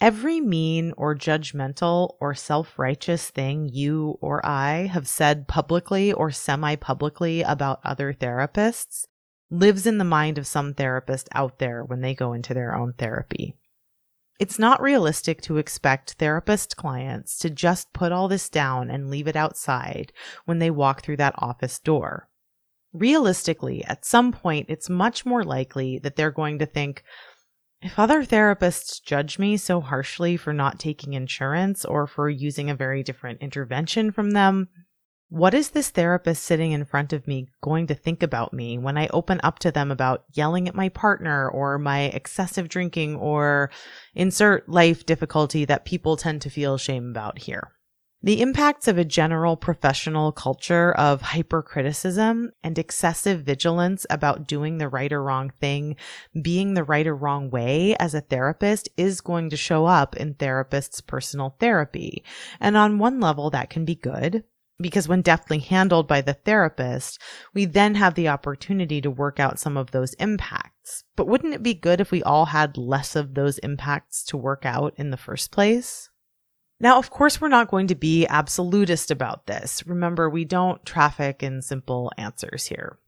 Every 0.02 0.40
mean 0.40 0.92
or 0.96 1.14
judgmental 1.14 2.16
or 2.18 2.34
self 2.34 2.76
righteous 2.76 3.30
thing 3.30 3.70
you 3.72 4.18
or 4.20 4.44
I 4.44 4.88
have 4.92 5.06
said 5.06 5.46
publicly 5.46 6.12
or 6.12 6.32
semi 6.32 6.74
publicly 6.74 7.42
about 7.42 7.78
other 7.84 8.12
therapists 8.12 9.04
lives 9.48 9.86
in 9.86 9.98
the 9.98 10.04
mind 10.04 10.38
of 10.38 10.46
some 10.48 10.74
therapist 10.74 11.28
out 11.36 11.60
there 11.60 11.84
when 11.84 12.00
they 12.00 12.16
go 12.16 12.32
into 12.32 12.52
their 12.52 12.74
own 12.74 12.94
therapy. 12.94 13.54
It's 14.40 14.58
not 14.58 14.82
realistic 14.82 15.40
to 15.42 15.58
expect 15.58 16.14
therapist 16.14 16.76
clients 16.76 17.38
to 17.38 17.48
just 17.48 17.92
put 17.92 18.10
all 18.10 18.26
this 18.26 18.48
down 18.48 18.90
and 18.90 19.08
leave 19.08 19.28
it 19.28 19.36
outside 19.36 20.12
when 20.46 20.58
they 20.58 20.72
walk 20.72 21.02
through 21.04 21.18
that 21.18 21.36
office 21.38 21.78
door. 21.78 22.28
Realistically, 22.92 23.84
at 23.84 24.04
some 24.04 24.32
point, 24.32 24.66
it's 24.68 24.90
much 24.90 25.24
more 25.24 25.44
likely 25.44 26.00
that 26.00 26.16
they're 26.16 26.32
going 26.32 26.58
to 26.58 26.66
think, 26.66 27.04
if 27.82 27.98
other 27.98 28.24
therapists 28.24 29.02
judge 29.02 29.38
me 29.38 29.56
so 29.56 29.80
harshly 29.80 30.36
for 30.36 30.52
not 30.52 30.78
taking 30.78 31.14
insurance 31.14 31.84
or 31.84 32.06
for 32.06 32.30
using 32.30 32.70
a 32.70 32.76
very 32.76 33.02
different 33.02 33.42
intervention 33.42 34.12
from 34.12 34.30
them, 34.30 34.68
what 35.28 35.54
is 35.54 35.70
this 35.70 35.90
therapist 35.90 36.44
sitting 36.44 36.72
in 36.72 36.84
front 36.84 37.12
of 37.12 37.26
me 37.26 37.48
going 37.62 37.86
to 37.88 37.94
think 37.94 38.22
about 38.22 38.52
me 38.52 38.78
when 38.78 38.96
I 38.96 39.08
open 39.08 39.40
up 39.42 39.58
to 39.60 39.72
them 39.72 39.90
about 39.90 40.24
yelling 40.32 40.68
at 40.68 40.74
my 40.74 40.90
partner 40.90 41.48
or 41.48 41.78
my 41.78 42.02
excessive 42.02 42.68
drinking 42.68 43.16
or 43.16 43.70
insert 44.14 44.68
life 44.68 45.04
difficulty 45.04 45.64
that 45.64 45.84
people 45.84 46.16
tend 46.16 46.42
to 46.42 46.50
feel 46.50 46.76
shame 46.76 47.10
about 47.10 47.38
here? 47.38 47.72
The 48.24 48.40
impacts 48.40 48.86
of 48.86 48.98
a 48.98 49.04
general 49.04 49.56
professional 49.56 50.30
culture 50.30 50.92
of 50.92 51.22
hypercriticism 51.22 52.52
and 52.62 52.78
excessive 52.78 53.42
vigilance 53.42 54.06
about 54.10 54.46
doing 54.46 54.78
the 54.78 54.88
right 54.88 55.12
or 55.12 55.20
wrong 55.24 55.50
thing, 55.60 55.96
being 56.40 56.74
the 56.74 56.84
right 56.84 57.04
or 57.04 57.16
wrong 57.16 57.50
way 57.50 57.96
as 57.96 58.14
a 58.14 58.20
therapist 58.20 58.88
is 58.96 59.20
going 59.20 59.50
to 59.50 59.56
show 59.56 59.86
up 59.86 60.14
in 60.14 60.34
therapists' 60.34 61.04
personal 61.04 61.56
therapy. 61.58 62.22
And 62.60 62.76
on 62.76 63.00
one 63.00 63.18
level, 63.18 63.50
that 63.50 63.70
can 63.70 63.84
be 63.84 63.96
good 63.96 64.44
because 64.78 65.08
when 65.08 65.22
deftly 65.22 65.58
handled 65.58 66.06
by 66.06 66.20
the 66.20 66.34
therapist, 66.34 67.20
we 67.54 67.64
then 67.64 67.96
have 67.96 68.14
the 68.14 68.28
opportunity 68.28 69.00
to 69.00 69.10
work 69.10 69.40
out 69.40 69.58
some 69.58 69.76
of 69.76 69.90
those 69.90 70.14
impacts. 70.14 71.02
But 71.16 71.26
wouldn't 71.26 71.54
it 71.54 71.62
be 71.62 71.74
good 71.74 72.00
if 72.00 72.12
we 72.12 72.22
all 72.22 72.46
had 72.46 72.78
less 72.78 73.16
of 73.16 73.34
those 73.34 73.58
impacts 73.58 74.22
to 74.26 74.36
work 74.36 74.64
out 74.64 74.94
in 74.96 75.10
the 75.10 75.16
first 75.16 75.50
place? 75.50 76.08
Now, 76.82 76.98
of 76.98 77.10
course, 77.10 77.40
we're 77.40 77.46
not 77.46 77.70
going 77.70 77.86
to 77.86 77.94
be 77.94 78.26
absolutist 78.26 79.12
about 79.12 79.46
this. 79.46 79.86
Remember, 79.86 80.28
we 80.28 80.44
don't 80.44 80.84
traffic 80.84 81.40
in 81.40 81.62
simple 81.62 82.10
answers 82.18 82.66
here. 82.66 82.98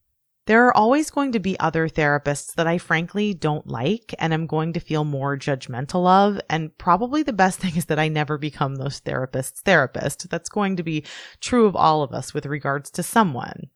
There 0.46 0.66
are 0.66 0.76
always 0.76 1.10
going 1.10 1.32
to 1.32 1.40
be 1.40 1.58
other 1.58 1.88
therapists 1.88 2.54
that 2.54 2.68
I 2.68 2.78
frankly 2.78 3.34
don't 3.34 3.66
like 3.66 4.14
and 4.18 4.32
I'm 4.32 4.46
going 4.46 4.74
to 4.74 4.80
feel 4.80 5.04
more 5.04 5.36
judgmental 5.36 6.06
of. 6.06 6.40
And 6.48 6.76
probably 6.78 7.24
the 7.24 7.32
best 7.32 7.58
thing 7.60 7.76
is 7.76 7.86
that 7.86 7.98
I 7.98 8.06
never 8.06 8.38
become 8.38 8.76
those 8.76 9.00
therapists' 9.00 9.62
therapist. 9.62 10.30
That's 10.30 10.48
going 10.48 10.76
to 10.76 10.84
be 10.84 11.04
true 11.40 11.66
of 11.66 11.74
all 11.74 12.02
of 12.02 12.12
us 12.12 12.32
with 12.32 12.46
regards 12.46 12.90
to 12.92 13.02
someone. 13.02 13.70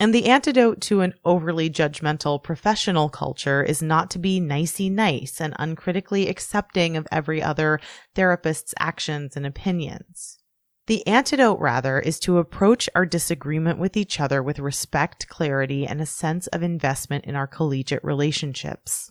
And 0.00 0.12
the 0.12 0.26
antidote 0.26 0.80
to 0.82 1.02
an 1.02 1.14
overly 1.24 1.70
judgmental 1.70 2.42
professional 2.42 3.08
culture 3.08 3.62
is 3.62 3.80
not 3.80 4.10
to 4.10 4.18
be 4.18 4.40
nicey 4.40 4.90
nice 4.90 5.40
and 5.40 5.54
uncritically 5.58 6.28
accepting 6.28 6.96
of 6.96 7.06
every 7.12 7.42
other 7.42 7.80
therapist's 8.14 8.74
actions 8.78 9.36
and 9.36 9.46
opinions. 9.46 10.38
The 10.86 11.06
antidote, 11.06 11.60
rather, 11.60 11.98
is 11.98 12.18
to 12.20 12.38
approach 12.38 12.90
our 12.94 13.06
disagreement 13.06 13.78
with 13.78 13.96
each 13.96 14.20
other 14.20 14.42
with 14.42 14.58
respect, 14.58 15.28
clarity, 15.28 15.86
and 15.86 16.00
a 16.00 16.06
sense 16.06 16.46
of 16.48 16.62
investment 16.62 17.24
in 17.24 17.36
our 17.36 17.46
collegiate 17.46 18.04
relationships. 18.04 19.10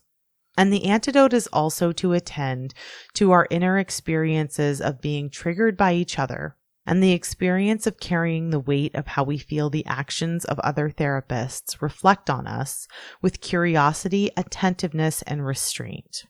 And 0.56 0.72
the 0.72 0.86
antidote 0.86 1.34
is 1.34 1.48
also 1.48 1.92
to 1.94 2.14
attend 2.14 2.76
to 3.16 3.32
our 3.32 3.48
inner 3.50 3.80
experiences 3.80 4.82
of 4.82 5.02
being 5.02 5.32
triggered 5.32 5.76
by 5.76 5.94
each 5.94 6.20
other 6.20 6.58
and 6.86 7.02
the 7.02 7.12
experience 7.12 7.88
of 7.88 8.00
carrying 8.00 8.50
the 8.50 8.60
weight 8.60 8.94
of 8.96 9.08
how 9.08 9.24
we 9.24 9.38
feel 9.38 9.70
the 9.70 9.86
actions 9.86 10.46
of 10.46 10.60
other 10.60 10.90
therapists 10.90 11.82
reflect 11.82 12.30
on 12.30 12.48
us 12.48 12.88
with 13.22 13.42
curiosity, 13.42 14.30
attentiveness, 14.36 15.22
and 15.24 15.46
restraint. 15.46 16.26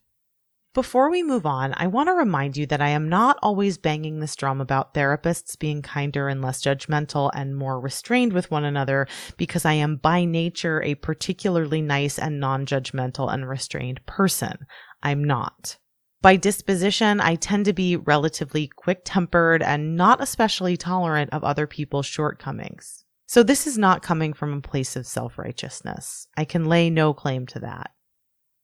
Before 0.73 1.11
we 1.11 1.21
move 1.21 1.45
on, 1.45 1.75
I 1.77 1.85
want 1.85 2.07
to 2.07 2.13
remind 2.13 2.57
you 2.57 2.65
that 2.65 2.81
I 2.81 2.89
am 2.89 3.07
not 3.07 3.37
always 3.43 3.77
banging 3.77 4.19
this 4.19 4.35
drum 4.35 4.59
about 4.59 4.95
therapists 4.95 5.57
being 5.57 5.83
kinder 5.83 6.27
and 6.27 6.41
less 6.41 6.63
judgmental 6.63 7.29
and 7.35 7.55
more 7.55 7.79
restrained 7.79 8.33
with 8.33 8.49
one 8.49 8.65
another 8.65 9.07
because 9.37 9.65
I 9.65 9.73
am 9.73 9.97
by 9.97 10.25
nature 10.25 10.81
a 10.81 10.95
particularly 10.95 11.83
nice 11.83 12.17
and 12.17 12.39
non 12.39 12.65
judgmental 12.65 13.31
and 13.31 13.47
restrained 13.47 14.03
person. 14.07 14.65
I'm 15.03 15.23
not. 15.23 15.77
By 16.23 16.37
disposition, 16.37 17.19
I 17.19 17.35
tend 17.35 17.65
to 17.65 17.73
be 17.73 17.97
relatively 17.97 18.67
quick 18.67 19.01
tempered 19.03 19.61
and 19.61 19.97
not 19.97 20.23
especially 20.23 20.77
tolerant 20.77 21.33
of 21.33 21.43
other 21.43 21.67
people's 21.67 22.05
shortcomings. 22.05 23.03
So 23.27 23.43
this 23.43 23.67
is 23.67 23.77
not 23.77 24.01
coming 24.01 24.31
from 24.31 24.53
a 24.53 24.61
place 24.61 24.95
of 24.95 25.05
self 25.05 25.37
righteousness. 25.37 26.29
I 26.37 26.45
can 26.45 26.63
lay 26.63 26.89
no 26.89 27.13
claim 27.13 27.45
to 27.47 27.59
that. 27.59 27.91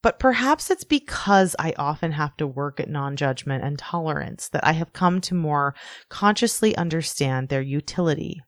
But 0.02 0.18
perhaps 0.18 0.70
it's 0.70 0.84
because 0.84 1.54
I 1.58 1.74
often 1.76 2.12
have 2.12 2.34
to 2.38 2.46
work 2.46 2.80
at 2.80 2.88
non 2.88 3.14
judgment 3.14 3.62
and 3.62 3.78
tolerance 3.78 4.48
that 4.48 4.66
I 4.66 4.72
have 4.72 4.94
come 4.94 5.20
to 5.20 5.34
more 5.34 5.74
consciously 6.08 6.74
understand 6.76 7.50
their 7.50 7.60
utility. 7.60 8.40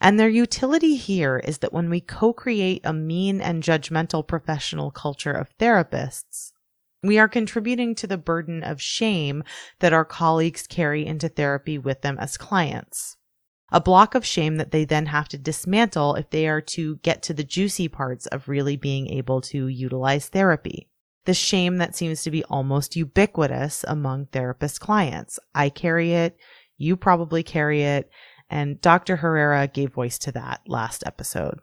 And 0.00 0.16
their 0.16 0.28
utility 0.28 0.94
here 0.94 1.38
is 1.38 1.58
that 1.58 1.72
when 1.72 1.90
we 1.90 2.00
co 2.00 2.32
create 2.32 2.82
a 2.84 2.92
mean 2.92 3.40
and 3.40 3.64
judgmental 3.64 4.24
professional 4.24 4.92
culture 4.92 5.32
of 5.32 5.48
therapists, 5.58 6.52
we 7.02 7.18
are 7.18 7.28
contributing 7.28 7.94
to 7.96 8.06
the 8.06 8.18
burden 8.18 8.62
of 8.62 8.80
shame 8.80 9.42
that 9.78 9.92
our 9.92 10.04
colleagues 10.04 10.66
carry 10.66 11.06
into 11.06 11.28
therapy 11.28 11.78
with 11.78 12.02
them 12.02 12.18
as 12.18 12.36
clients. 12.36 13.16
A 13.72 13.80
block 13.80 14.14
of 14.14 14.26
shame 14.26 14.56
that 14.56 14.72
they 14.72 14.84
then 14.84 15.06
have 15.06 15.28
to 15.28 15.38
dismantle 15.38 16.16
if 16.16 16.30
they 16.30 16.48
are 16.48 16.60
to 16.60 16.96
get 16.96 17.22
to 17.22 17.34
the 17.34 17.44
juicy 17.44 17.88
parts 17.88 18.26
of 18.26 18.48
really 18.48 18.76
being 18.76 19.06
able 19.08 19.40
to 19.42 19.68
utilize 19.68 20.28
therapy. 20.28 20.88
The 21.24 21.34
shame 21.34 21.76
that 21.76 21.94
seems 21.94 22.22
to 22.22 22.30
be 22.30 22.44
almost 22.44 22.96
ubiquitous 22.96 23.84
among 23.86 24.26
therapist 24.26 24.80
clients. 24.80 25.38
I 25.54 25.68
carry 25.68 26.12
it, 26.12 26.36
you 26.78 26.96
probably 26.96 27.42
carry 27.42 27.82
it, 27.82 28.10
and 28.48 28.80
Dr. 28.80 29.16
Herrera 29.16 29.68
gave 29.68 29.92
voice 29.92 30.18
to 30.20 30.32
that 30.32 30.62
last 30.66 31.04
episode. 31.06 31.60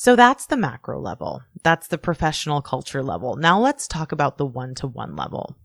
So 0.00 0.16
that's 0.16 0.46
the 0.46 0.56
macro 0.56 0.98
level. 0.98 1.42
That's 1.62 1.88
the 1.88 1.98
professional 1.98 2.62
culture 2.62 3.02
level. 3.02 3.36
Now 3.36 3.60
let's 3.60 3.86
talk 3.86 4.12
about 4.12 4.38
the 4.38 4.46
one 4.46 4.74
to 4.76 4.86
one 4.86 5.14
level. 5.14 5.58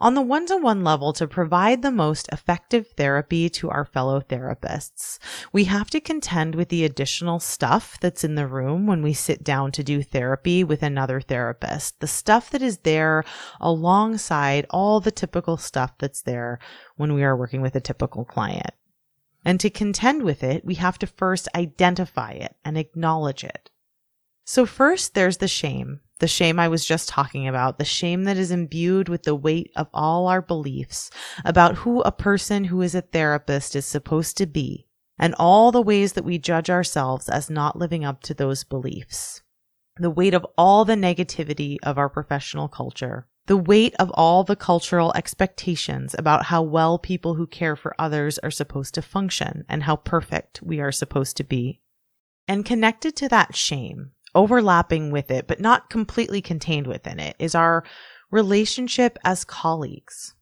On 0.00 0.14
the 0.14 0.22
one 0.22 0.46
to 0.46 0.56
one 0.56 0.84
level, 0.84 1.12
to 1.12 1.28
provide 1.28 1.82
the 1.82 1.90
most 1.90 2.30
effective 2.32 2.86
therapy 2.96 3.50
to 3.50 3.68
our 3.68 3.84
fellow 3.84 4.22
therapists, 4.22 5.18
we 5.52 5.64
have 5.64 5.90
to 5.90 6.00
contend 6.00 6.54
with 6.54 6.70
the 6.70 6.82
additional 6.82 7.40
stuff 7.40 8.00
that's 8.00 8.24
in 8.24 8.36
the 8.36 8.46
room 8.46 8.86
when 8.86 9.02
we 9.02 9.12
sit 9.12 9.44
down 9.44 9.70
to 9.72 9.84
do 9.84 10.02
therapy 10.02 10.64
with 10.64 10.82
another 10.82 11.20
therapist. 11.20 12.00
The 12.00 12.06
stuff 12.06 12.48
that 12.52 12.62
is 12.62 12.78
there 12.78 13.22
alongside 13.60 14.64
all 14.70 14.98
the 14.98 15.10
typical 15.10 15.58
stuff 15.58 15.92
that's 15.98 16.22
there 16.22 16.58
when 16.96 17.12
we 17.12 17.22
are 17.22 17.36
working 17.36 17.60
with 17.60 17.76
a 17.76 17.82
typical 17.82 18.24
client. 18.24 18.77
And 19.48 19.58
to 19.60 19.70
contend 19.70 20.24
with 20.24 20.42
it, 20.42 20.62
we 20.62 20.74
have 20.74 20.98
to 20.98 21.06
first 21.06 21.48
identify 21.54 22.32
it 22.32 22.56
and 22.66 22.76
acknowledge 22.76 23.44
it. 23.44 23.70
So, 24.44 24.66
first, 24.66 25.14
there's 25.14 25.38
the 25.38 25.48
shame, 25.48 26.00
the 26.18 26.28
shame 26.28 26.60
I 26.60 26.68
was 26.68 26.84
just 26.84 27.08
talking 27.08 27.48
about, 27.48 27.78
the 27.78 27.84
shame 27.86 28.24
that 28.24 28.36
is 28.36 28.50
imbued 28.50 29.08
with 29.08 29.22
the 29.22 29.34
weight 29.34 29.70
of 29.74 29.88
all 29.94 30.26
our 30.26 30.42
beliefs 30.42 31.10
about 31.46 31.76
who 31.76 32.02
a 32.02 32.12
person 32.12 32.64
who 32.64 32.82
is 32.82 32.94
a 32.94 33.00
therapist 33.00 33.74
is 33.74 33.86
supposed 33.86 34.36
to 34.36 34.44
be, 34.44 34.86
and 35.18 35.34
all 35.38 35.72
the 35.72 35.80
ways 35.80 36.12
that 36.12 36.26
we 36.26 36.36
judge 36.36 36.68
ourselves 36.68 37.26
as 37.26 37.48
not 37.48 37.78
living 37.78 38.04
up 38.04 38.20
to 38.24 38.34
those 38.34 38.64
beliefs. 38.64 39.40
The 39.96 40.10
weight 40.10 40.34
of 40.34 40.46
all 40.58 40.84
the 40.84 40.94
negativity 40.94 41.78
of 41.82 41.96
our 41.96 42.10
professional 42.10 42.68
culture, 42.68 43.26
the 43.48 43.56
weight 43.56 43.94
of 43.98 44.10
all 44.12 44.44
the 44.44 44.54
cultural 44.54 45.10
expectations 45.14 46.14
about 46.18 46.44
how 46.44 46.62
well 46.62 46.98
people 46.98 47.34
who 47.34 47.46
care 47.46 47.74
for 47.74 47.94
others 47.98 48.38
are 48.40 48.50
supposed 48.50 48.92
to 48.94 49.02
function 49.02 49.64
and 49.70 49.82
how 49.82 49.96
perfect 49.96 50.62
we 50.62 50.80
are 50.80 50.92
supposed 50.92 51.34
to 51.38 51.44
be. 51.44 51.80
And 52.46 52.64
connected 52.64 53.16
to 53.16 53.28
that 53.30 53.56
shame, 53.56 54.12
overlapping 54.34 55.10
with 55.10 55.30
it, 55.30 55.46
but 55.46 55.60
not 55.60 55.88
completely 55.88 56.42
contained 56.42 56.86
within 56.86 57.18
it, 57.18 57.36
is 57.38 57.54
our 57.54 57.84
relationship 58.30 59.18
as 59.24 59.46
colleagues. 59.46 60.34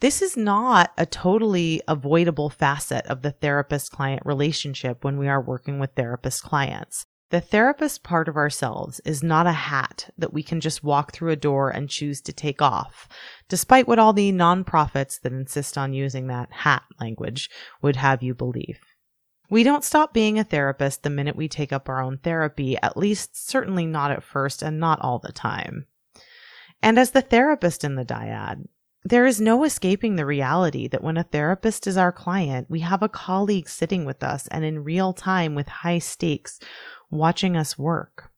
This 0.00 0.20
is 0.20 0.36
not 0.36 0.92
a 0.98 1.06
totally 1.06 1.80
avoidable 1.86 2.50
facet 2.50 3.06
of 3.06 3.22
the 3.22 3.32
therapist 3.32 3.92
client 3.92 4.22
relationship 4.24 5.04
when 5.04 5.16
we 5.16 5.28
are 5.28 5.40
working 5.40 5.78
with 5.78 5.94
therapist 5.94 6.42
clients. 6.42 7.06
The 7.30 7.40
therapist 7.42 8.02
part 8.02 8.26
of 8.26 8.36
ourselves 8.36 9.00
is 9.04 9.22
not 9.22 9.46
a 9.46 9.52
hat 9.52 10.08
that 10.16 10.32
we 10.32 10.42
can 10.42 10.60
just 10.60 10.82
walk 10.82 11.12
through 11.12 11.30
a 11.30 11.36
door 11.36 11.68
and 11.68 11.90
choose 11.90 12.22
to 12.22 12.32
take 12.32 12.62
off, 12.62 13.06
despite 13.48 13.86
what 13.86 13.98
all 13.98 14.14
the 14.14 14.32
nonprofits 14.32 15.20
that 15.20 15.32
insist 15.32 15.76
on 15.76 15.92
using 15.92 16.28
that 16.28 16.50
hat 16.50 16.84
language 16.98 17.50
would 17.82 17.96
have 17.96 18.22
you 18.22 18.34
believe. 18.34 18.80
We 19.50 19.62
don't 19.62 19.84
stop 19.84 20.14
being 20.14 20.38
a 20.38 20.44
therapist 20.44 21.02
the 21.02 21.10
minute 21.10 21.36
we 21.36 21.48
take 21.48 21.72
up 21.72 21.88
our 21.88 22.02
own 22.02 22.18
therapy, 22.18 22.78
at 22.82 22.96
least 22.96 23.48
certainly 23.48 23.84
not 23.84 24.10
at 24.10 24.22
first 24.22 24.62
and 24.62 24.80
not 24.80 25.00
all 25.02 25.18
the 25.18 25.32
time. 25.32 25.86
And 26.82 26.98
as 26.98 27.10
the 27.10 27.22
therapist 27.22 27.84
in 27.84 27.94
the 27.96 28.04
dyad, 28.04 28.64
there 29.04 29.26
is 29.26 29.40
no 29.40 29.64
escaping 29.64 30.16
the 30.16 30.26
reality 30.26 30.88
that 30.88 31.02
when 31.02 31.16
a 31.16 31.22
therapist 31.22 31.86
is 31.86 31.96
our 31.96 32.12
client, 32.12 32.68
we 32.68 32.80
have 32.80 33.02
a 33.02 33.08
colleague 33.08 33.68
sitting 33.68 34.04
with 34.04 34.22
us 34.22 34.48
and 34.48 34.64
in 34.64 34.84
real 34.84 35.12
time 35.12 35.54
with 35.54 35.68
high 35.68 35.98
stakes 35.98 36.58
watching 37.10 37.56
us 37.56 37.78
work. 37.78 38.30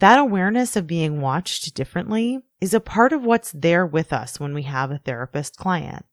That 0.00 0.18
awareness 0.18 0.76
of 0.76 0.86
being 0.86 1.20
watched 1.20 1.74
differently 1.74 2.40
is 2.60 2.72
a 2.72 2.80
part 2.80 3.12
of 3.12 3.24
what's 3.24 3.50
there 3.52 3.84
with 3.84 4.12
us 4.12 4.38
when 4.38 4.54
we 4.54 4.62
have 4.62 4.90
a 4.90 4.98
therapist 4.98 5.56
client. 5.56 6.04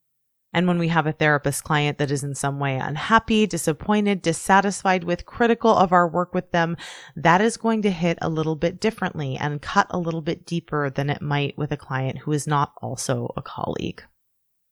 And 0.51 0.67
when 0.67 0.79
we 0.79 0.87
have 0.87 1.05
a 1.05 1.11
therapist 1.11 1.63
client 1.65 1.97
that 1.97 2.09
is 2.09 2.23
in 2.23 2.33
some 2.33 2.59
way 2.59 2.77
unhappy, 2.77 3.45
disappointed, 3.45 4.21
dissatisfied 4.21 5.03
with, 5.03 5.25
critical 5.25 5.75
of 5.75 5.91
our 5.91 6.07
work 6.07 6.33
with 6.33 6.51
them, 6.51 6.77
that 7.15 7.41
is 7.41 7.57
going 7.57 7.81
to 7.81 7.91
hit 7.91 8.17
a 8.21 8.29
little 8.29 8.55
bit 8.55 8.79
differently 8.79 9.35
and 9.35 9.61
cut 9.61 9.87
a 9.89 9.99
little 9.99 10.21
bit 10.21 10.45
deeper 10.45 10.89
than 10.89 11.09
it 11.09 11.21
might 11.21 11.57
with 11.57 11.71
a 11.71 11.77
client 11.77 12.19
who 12.19 12.31
is 12.31 12.47
not 12.47 12.73
also 12.81 13.33
a 13.35 13.41
colleague. 13.41 14.01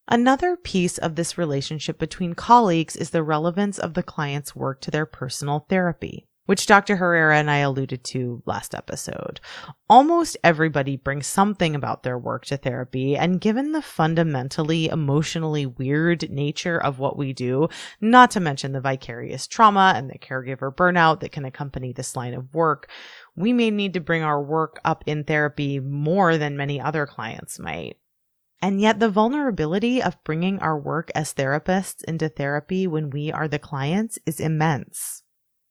Another 0.07 0.55
piece 0.55 0.97
of 0.97 1.15
this 1.15 1.37
relationship 1.37 1.99
between 1.99 2.33
colleagues 2.33 2.95
is 2.95 3.09
the 3.09 3.21
relevance 3.21 3.77
of 3.77 3.93
the 3.93 4.03
client's 4.03 4.55
work 4.55 4.79
to 4.81 4.91
their 4.91 5.05
personal 5.05 5.65
therapy 5.69 6.27
which 6.45 6.65
Dr. 6.65 6.97
Herrera 6.97 7.38
and 7.38 7.50
I 7.50 7.57
alluded 7.57 8.03
to 8.05 8.43
last 8.45 8.75
episode. 8.75 9.39
Almost 9.89 10.38
everybody 10.43 10.97
brings 10.97 11.27
something 11.27 11.75
about 11.75 12.03
their 12.03 12.17
work 12.17 12.45
to 12.45 12.57
therapy, 12.57 13.15
and 13.15 13.39
given 13.39 13.71
the 13.71 13.81
fundamentally 13.81 14.88
emotionally 14.88 15.65
weird 15.65 16.29
nature 16.29 16.77
of 16.77 17.00
what 17.00 17.17
we 17.17 17.33
do, 17.33 17.69
not 18.01 18.31
to 18.31 18.39
mention 18.39 18.73
the 18.73 18.81
vicarious 18.81 19.47
trauma 19.47 19.93
and 19.95 20.09
the 20.09 20.19
caregiver 20.19 20.73
burnout 20.73 21.21
that 21.21 21.31
can 21.31 21.45
accompany 21.45 21.93
this 21.93 22.15
line 22.15 22.33
of 22.33 22.53
work, 22.53 22.89
we 23.35 23.53
may 23.53 23.71
need 23.71 23.93
to 23.93 24.00
bring 24.00 24.23
our 24.23 24.41
work 24.41 24.79
up 24.83 25.03
in 25.07 25.23
therapy 25.23 25.79
more 25.79 26.38
than 26.38 26.57
many 26.57 26.79
other 26.79 27.05
clients 27.05 27.57
might. 27.57 27.97
And 28.62 28.79
yet, 28.79 29.00
the 29.00 29.09
vulnerability 29.09 30.01
of 30.01 30.23
bringing 30.23 30.59
our 30.59 30.79
work 30.79 31.12
as 31.13 31.33
therapists 31.33 32.01
into 32.05 32.29
therapy 32.29 32.88
when 32.88 33.09
we 33.09 33.29
are 33.29 33.50
the 33.50 33.59
clients 33.59 34.17
is 34.25 34.39
immense. 34.39 35.23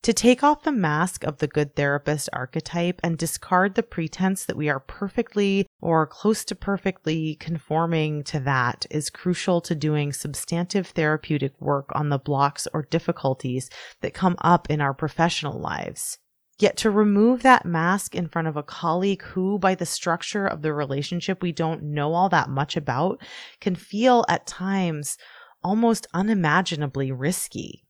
To 0.03 0.11
take 0.11 0.43
off 0.43 0.63
the 0.63 0.73
mask 0.73 1.23
of 1.23 1.37
the 1.37 1.47
good 1.47 1.77
therapist 1.77 2.27
archetype 2.33 2.99
and 3.05 3.17
discard 3.17 3.75
the 3.75 3.83
pretense 3.83 4.43
that 4.43 4.57
we 4.57 4.67
are 4.67 4.81
perfectly 4.81 5.65
or 5.79 6.05
close 6.05 6.43
to 6.45 6.55
perfectly 6.55 7.35
conforming 7.35 8.25
to 8.25 8.41
that 8.41 8.85
is 8.91 9.09
crucial 9.09 9.61
to 9.61 9.73
doing 9.73 10.11
substantive 10.11 10.87
therapeutic 10.87 11.53
work 11.61 11.89
on 11.95 12.09
the 12.09 12.17
blocks 12.17 12.67
or 12.73 12.83
difficulties 12.83 13.69
that 14.01 14.13
come 14.13 14.35
up 14.39 14.69
in 14.69 14.81
our 14.81 14.93
professional 14.93 15.57
lives. 15.57 16.19
Yet 16.59 16.75
to 16.77 16.91
remove 16.91 17.41
that 17.43 17.65
mask 17.65 18.13
in 18.13 18.27
front 18.27 18.49
of 18.49 18.57
a 18.57 18.61
colleague 18.61 19.23
who, 19.23 19.57
by 19.57 19.73
the 19.73 19.85
structure 19.85 20.45
of 20.45 20.63
the 20.63 20.73
relationship 20.73 21.41
we 21.41 21.53
don't 21.53 21.81
know 21.81 22.13
all 22.13 22.27
that 22.27 22.49
much 22.49 22.75
about, 22.75 23.21
can 23.61 23.75
feel 23.75 24.25
at 24.27 24.47
times 24.47 25.17
almost 25.63 26.07
unimaginably 26.13 27.09
risky. 27.09 27.85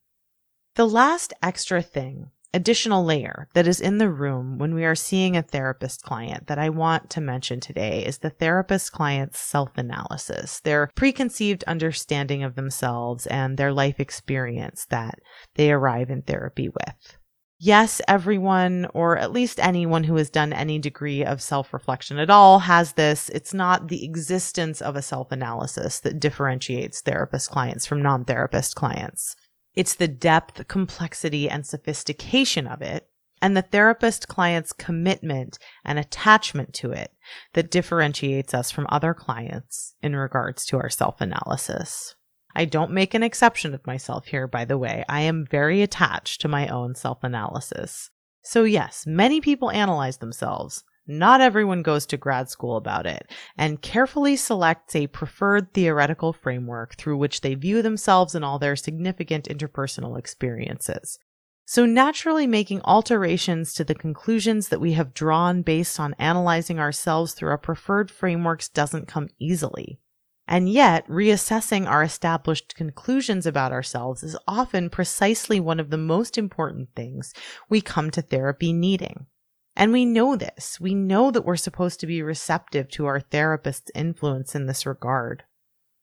The 0.75 0.87
last 0.87 1.33
extra 1.43 1.83
thing, 1.83 2.31
additional 2.51 3.05
layer 3.05 3.47
that 3.53 3.67
is 3.67 3.79
in 3.79 3.99
the 3.99 4.09
room 4.09 4.57
when 4.57 4.73
we 4.73 4.85
are 4.85 4.95
seeing 4.95 5.37
a 5.37 5.43
therapist 5.43 6.01
client 6.01 6.47
that 6.47 6.57
I 6.57 6.69
want 6.69 7.11
to 7.11 7.21
mention 7.21 7.59
today 7.59 8.03
is 8.03 8.17
the 8.17 8.31
therapist 8.31 8.91
client's 8.91 9.39
self 9.39 9.77
analysis, 9.77 10.61
their 10.61 10.89
preconceived 10.95 11.63
understanding 11.65 12.41
of 12.41 12.55
themselves 12.55 13.27
and 13.27 13.55
their 13.55 13.71
life 13.71 13.99
experience 13.99 14.87
that 14.89 15.19
they 15.53 15.71
arrive 15.71 16.09
in 16.09 16.23
therapy 16.23 16.69
with. 16.69 17.17
Yes, 17.59 18.01
everyone, 18.07 18.87
or 18.95 19.15
at 19.15 19.31
least 19.31 19.59
anyone 19.59 20.05
who 20.05 20.15
has 20.15 20.31
done 20.31 20.53
any 20.53 20.79
degree 20.79 21.23
of 21.23 21.39
self 21.39 21.71
reflection 21.71 22.17
at 22.17 22.31
all, 22.31 22.57
has 22.57 22.93
this. 22.93 23.29
It's 23.29 23.53
not 23.53 23.89
the 23.89 24.03
existence 24.03 24.81
of 24.81 24.95
a 24.95 25.03
self 25.03 25.31
analysis 25.31 25.99
that 25.99 26.19
differentiates 26.19 27.01
therapist 27.01 27.51
clients 27.51 27.85
from 27.85 28.01
non 28.01 28.25
therapist 28.25 28.73
clients. 28.73 29.35
It's 29.75 29.95
the 29.95 30.07
depth, 30.07 30.67
complexity, 30.67 31.49
and 31.49 31.65
sophistication 31.65 32.67
of 32.67 32.81
it, 32.81 33.07
and 33.41 33.57
the 33.57 33.61
therapist 33.61 34.27
client's 34.27 34.71
commitment 34.71 35.57
and 35.83 35.99
attachment 35.99 36.73
to 36.75 36.91
it 36.91 37.11
that 37.53 37.71
differentiates 37.71 38.53
us 38.53 38.71
from 38.71 38.87
other 38.89 39.13
clients 39.13 39.95
in 40.01 40.15
regards 40.15 40.65
to 40.67 40.77
our 40.77 40.89
self 40.89 41.19
analysis. 41.21 42.15
I 42.55 42.65
don't 42.65 42.91
make 42.91 43.13
an 43.13 43.23
exception 43.23 43.73
of 43.73 43.85
myself 43.87 44.27
here, 44.27 44.47
by 44.47 44.65
the 44.65 44.77
way. 44.77 45.03
I 45.09 45.21
am 45.21 45.45
very 45.49 45.81
attached 45.81 46.41
to 46.41 46.47
my 46.47 46.67
own 46.67 46.95
self 46.95 47.23
analysis. 47.23 48.11
So, 48.43 48.63
yes, 48.63 49.05
many 49.07 49.41
people 49.41 49.71
analyze 49.71 50.17
themselves, 50.17 50.83
not 51.07 51.41
everyone 51.41 51.83
goes 51.83 52.05
to 52.07 52.17
grad 52.17 52.49
school 52.49 52.77
about 52.77 53.05
it 53.05 53.29
and 53.57 53.81
carefully 53.81 54.35
selects 54.35 54.95
a 54.95 55.07
preferred 55.07 55.73
theoretical 55.73 56.31
framework 56.33 56.95
through 56.95 57.17
which 57.17 57.41
they 57.41 57.55
view 57.55 57.81
themselves 57.81 58.35
and 58.35 58.45
all 58.45 58.59
their 58.59 58.75
significant 58.75 59.45
interpersonal 59.49 60.17
experiences. 60.17 61.19
So, 61.65 61.85
naturally, 61.85 62.45
making 62.45 62.81
alterations 62.81 63.73
to 63.75 63.83
the 63.83 63.95
conclusions 63.95 64.67
that 64.67 64.81
we 64.81 64.93
have 64.93 65.13
drawn 65.13 65.61
based 65.61 65.99
on 65.99 66.15
analyzing 66.19 66.77
ourselves 66.79 67.33
through 67.33 67.49
our 67.49 67.57
preferred 67.57 68.11
frameworks 68.11 68.67
doesn't 68.67 69.07
come 69.07 69.29
easily. 69.39 69.99
And 70.45 70.69
yet, 70.69 71.07
reassessing 71.07 71.87
our 71.87 72.03
established 72.03 72.75
conclusions 72.75 73.45
about 73.45 73.71
ourselves 73.71 74.23
is 74.23 74.37
often 74.45 74.89
precisely 74.89 75.59
one 75.59 75.79
of 75.79 75.89
the 75.89 75.97
most 75.97 76.37
important 76.37 76.89
things 76.95 77.33
we 77.69 77.79
come 77.79 78.11
to 78.11 78.21
therapy 78.21 78.73
needing. 78.73 79.27
And 79.75 79.91
we 79.91 80.05
know 80.05 80.35
this. 80.35 80.79
We 80.79 80.93
know 80.93 81.31
that 81.31 81.45
we're 81.45 81.55
supposed 81.55 81.99
to 82.01 82.07
be 82.07 82.21
receptive 82.21 82.89
to 82.89 83.05
our 83.05 83.19
therapist's 83.19 83.91
influence 83.95 84.55
in 84.55 84.67
this 84.67 84.85
regard. 84.85 85.43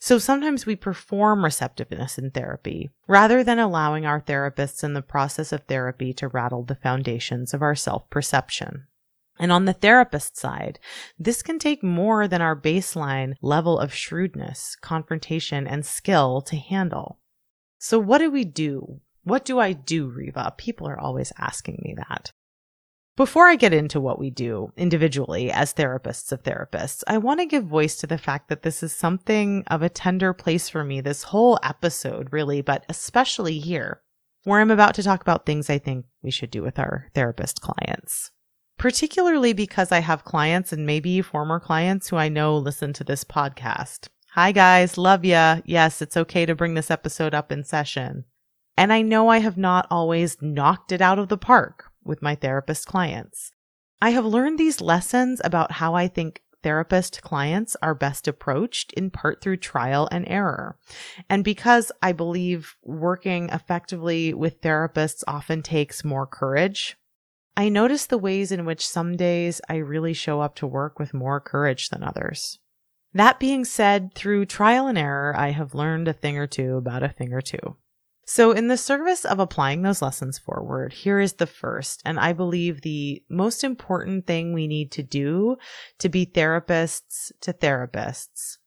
So 0.00 0.18
sometimes 0.18 0.64
we 0.64 0.76
perform 0.76 1.44
receptiveness 1.44 2.16
in 2.16 2.30
therapy 2.30 2.88
rather 3.06 3.44
than 3.44 3.58
allowing 3.58 4.06
our 4.06 4.20
therapists 4.20 4.82
in 4.82 4.94
the 4.94 5.02
process 5.02 5.52
of 5.52 5.64
therapy 5.64 6.14
to 6.14 6.28
rattle 6.28 6.64
the 6.64 6.74
foundations 6.74 7.52
of 7.52 7.60
our 7.60 7.74
self 7.74 8.08
perception. 8.08 8.86
And 9.38 9.52
on 9.52 9.66
the 9.66 9.72
therapist 9.72 10.36
side, 10.38 10.78
this 11.18 11.42
can 11.42 11.58
take 11.58 11.82
more 11.82 12.26
than 12.26 12.42
our 12.42 12.56
baseline 12.56 13.34
level 13.40 13.78
of 13.78 13.94
shrewdness, 13.94 14.76
confrontation, 14.80 15.66
and 15.66 15.84
skill 15.84 16.40
to 16.42 16.56
handle. 16.56 17.18
So 17.78 17.98
what 17.98 18.18
do 18.18 18.30
we 18.30 18.44
do? 18.44 19.00
What 19.24 19.44
do 19.44 19.58
I 19.58 19.72
do, 19.72 20.08
Reva? 20.08 20.54
People 20.56 20.88
are 20.88 20.98
always 20.98 21.32
asking 21.38 21.80
me 21.82 21.94
that. 21.96 22.32
Before 23.16 23.48
I 23.48 23.56
get 23.56 23.74
into 23.74 24.00
what 24.00 24.18
we 24.18 24.30
do 24.30 24.72
individually 24.76 25.50
as 25.50 25.74
therapists 25.74 26.32
of 26.32 26.42
therapists, 26.42 27.02
I 27.06 27.18
want 27.18 27.40
to 27.40 27.46
give 27.46 27.64
voice 27.64 27.96
to 27.96 28.06
the 28.06 28.16
fact 28.16 28.48
that 28.48 28.62
this 28.62 28.82
is 28.82 28.94
something 28.94 29.64
of 29.66 29.82
a 29.82 29.90
tender 29.90 30.32
place 30.32 30.68
for 30.68 30.84
me 30.84 31.00
this 31.00 31.24
whole 31.24 31.58
episode, 31.62 32.32
really, 32.32 32.62
but 32.62 32.84
especially 32.88 33.58
here, 33.58 34.00
where 34.44 34.60
I'm 34.60 34.70
about 34.70 34.94
to 34.94 35.02
talk 35.02 35.20
about 35.20 35.44
things 35.44 35.68
I 35.68 35.78
think 35.78 36.06
we 36.22 36.30
should 36.30 36.50
do 36.50 36.62
with 36.62 36.78
our 36.78 37.08
therapist 37.14 37.60
clients. 37.60 38.30
Particularly 38.78 39.52
because 39.52 39.92
I 39.92 39.98
have 39.98 40.24
clients 40.24 40.72
and 40.72 40.86
maybe 40.86 41.20
former 41.20 41.60
clients 41.60 42.08
who 42.08 42.16
I 42.16 42.30
know 42.30 42.56
listen 42.56 42.94
to 42.94 43.04
this 43.04 43.24
podcast. 43.24 44.08
Hi 44.34 44.52
guys, 44.52 44.96
love 44.96 45.24
ya. 45.24 45.60
Yes, 45.66 46.00
it's 46.00 46.16
okay 46.16 46.46
to 46.46 46.54
bring 46.54 46.72
this 46.74 46.90
episode 46.90 47.34
up 47.34 47.52
in 47.52 47.64
session. 47.64 48.24
And 48.78 48.92
I 48.92 49.02
know 49.02 49.28
I 49.28 49.40
have 49.40 49.58
not 49.58 49.86
always 49.90 50.40
knocked 50.40 50.92
it 50.92 51.02
out 51.02 51.18
of 51.18 51.28
the 51.28 51.36
park 51.36 51.89
with 52.04 52.22
my 52.22 52.34
therapist 52.34 52.86
clients. 52.86 53.52
I 54.00 54.10
have 54.10 54.24
learned 54.24 54.58
these 54.58 54.80
lessons 54.80 55.40
about 55.44 55.72
how 55.72 55.94
I 55.94 56.08
think 56.08 56.42
therapist 56.62 57.22
clients 57.22 57.76
are 57.82 57.94
best 57.94 58.28
approached 58.28 58.92
in 58.92 59.10
part 59.10 59.40
through 59.40 59.56
trial 59.58 60.08
and 60.10 60.26
error. 60.28 60.76
And 61.28 61.44
because 61.44 61.90
I 62.02 62.12
believe 62.12 62.76
working 62.82 63.48
effectively 63.50 64.34
with 64.34 64.60
therapists 64.60 65.22
often 65.26 65.62
takes 65.62 66.04
more 66.04 66.26
courage, 66.26 66.96
I 67.56 67.68
notice 67.68 68.06
the 68.06 68.18
ways 68.18 68.52
in 68.52 68.64
which 68.64 68.86
some 68.86 69.16
days 69.16 69.60
I 69.68 69.76
really 69.76 70.14
show 70.14 70.40
up 70.40 70.54
to 70.56 70.66
work 70.66 70.98
with 70.98 71.14
more 71.14 71.40
courage 71.40 71.88
than 71.88 72.02
others. 72.02 72.58
That 73.12 73.40
being 73.40 73.64
said, 73.64 74.14
through 74.14 74.46
trial 74.46 74.86
and 74.86 74.96
error, 74.96 75.34
I 75.36 75.50
have 75.50 75.74
learned 75.74 76.06
a 76.08 76.12
thing 76.12 76.38
or 76.38 76.46
two 76.46 76.76
about 76.76 77.02
a 77.02 77.08
thing 77.08 77.32
or 77.32 77.40
two. 77.40 77.76
So, 78.26 78.52
in 78.52 78.68
the 78.68 78.76
service 78.76 79.24
of 79.24 79.40
applying 79.40 79.82
those 79.82 80.02
lessons 80.02 80.38
forward, 80.38 80.92
here 80.92 81.18
is 81.18 81.34
the 81.34 81.46
first, 81.46 82.00
and 82.04 82.20
I 82.20 82.32
believe 82.32 82.82
the 82.82 83.22
most 83.28 83.64
important 83.64 84.26
thing 84.26 84.52
we 84.52 84.68
need 84.68 84.92
to 84.92 85.02
do 85.02 85.56
to 85.98 86.08
be 86.08 86.26
therapists 86.26 87.32
to 87.40 87.52
therapists. 87.52 88.58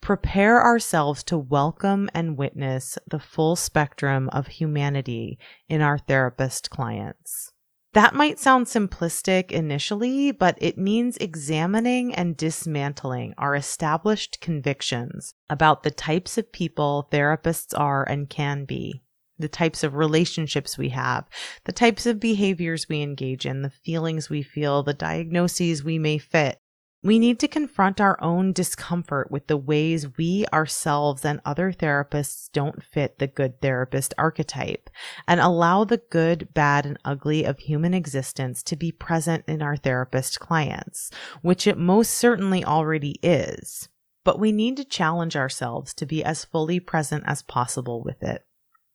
Prepare 0.00 0.62
ourselves 0.62 1.24
to 1.24 1.38
welcome 1.38 2.10
and 2.12 2.36
witness 2.36 2.98
the 3.06 3.18
full 3.18 3.56
spectrum 3.56 4.28
of 4.28 4.46
humanity 4.46 5.38
in 5.66 5.80
our 5.80 5.96
therapist 5.96 6.68
clients. 6.68 7.53
That 7.94 8.12
might 8.12 8.40
sound 8.40 8.66
simplistic 8.66 9.52
initially, 9.52 10.32
but 10.32 10.58
it 10.60 10.76
means 10.76 11.16
examining 11.18 12.12
and 12.12 12.36
dismantling 12.36 13.34
our 13.38 13.54
established 13.54 14.40
convictions 14.40 15.34
about 15.48 15.84
the 15.84 15.92
types 15.92 16.36
of 16.36 16.50
people 16.50 17.08
therapists 17.12 17.72
are 17.78 18.02
and 18.02 18.28
can 18.28 18.64
be, 18.64 19.04
the 19.38 19.48
types 19.48 19.84
of 19.84 19.94
relationships 19.94 20.76
we 20.76 20.88
have, 20.88 21.28
the 21.66 21.72
types 21.72 22.04
of 22.04 22.18
behaviors 22.18 22.88
we 22.88 23.00
engage 23.00 23.46
in, 23.46 23.62
the 23.62 23.70
feelings 23.70 24.28
we 24.28 24.42
feel, 24.42 24.82
the 24.82 24.92
diagnoses 24.92 25.84
we 25.84 25.96
may 25.96 26.18
fit, 26.18 26.60
We 27.04 27.18
need 27.18 27.38
to 27.40 27.48
confront 27.48 28.00
our 28.00 28.18
own 28.22 28.54
discomfort 28.54 29.30
with 29.30 29.46
the 29.46 29.58
ways 29.58 30.16
we 30.16 30.46
ourselves 30.54 31.22
and 31.22 31.38
other 31.44 31.70
therapists 31.70 32.50
don't 32.50 32.82
fit 32.82 33.18
the 33.18 33.26
good 33.26 33.60
therapist 33.60 34.14
archetype 34.16 34.88
and 35.28 35.38
allow 35.38 35.84
the 35.84 36.00
good, 36.08 36.54
bad, 36.54 36.86
and 36.86 36.98
ugly 37.04 37.44
of 37.44 37.58
human 37.58 37.92
existence 37.92 38.62
to 38.62 38.74
be 38.74 38.90
present 38.90 39.44
in 39.46 39.60
our 39.60 39.76
therapist 39.76 40.40
clients, 40.40 41.10
which 41.42 41.66
it 41.66 41.76
most 41.76 42.14
certainly 42.14 42.64
already 42.64 43.20
is. 43.22 43.90
But 44.24 44.40
we 44.40 44.50
need 44.50 44.78
to 44.78 44.84
challenge 44.86 45.36
ourselves 45.36 45.92
to 45.94 46.06
be 46.06 46.24
as 46.24 46.46
fully 46.46 46.80
present 46.80 47.24
as 47.26 47.42
possible 47.42 48.02
with 48.02 48.22
it. 48.22 48.46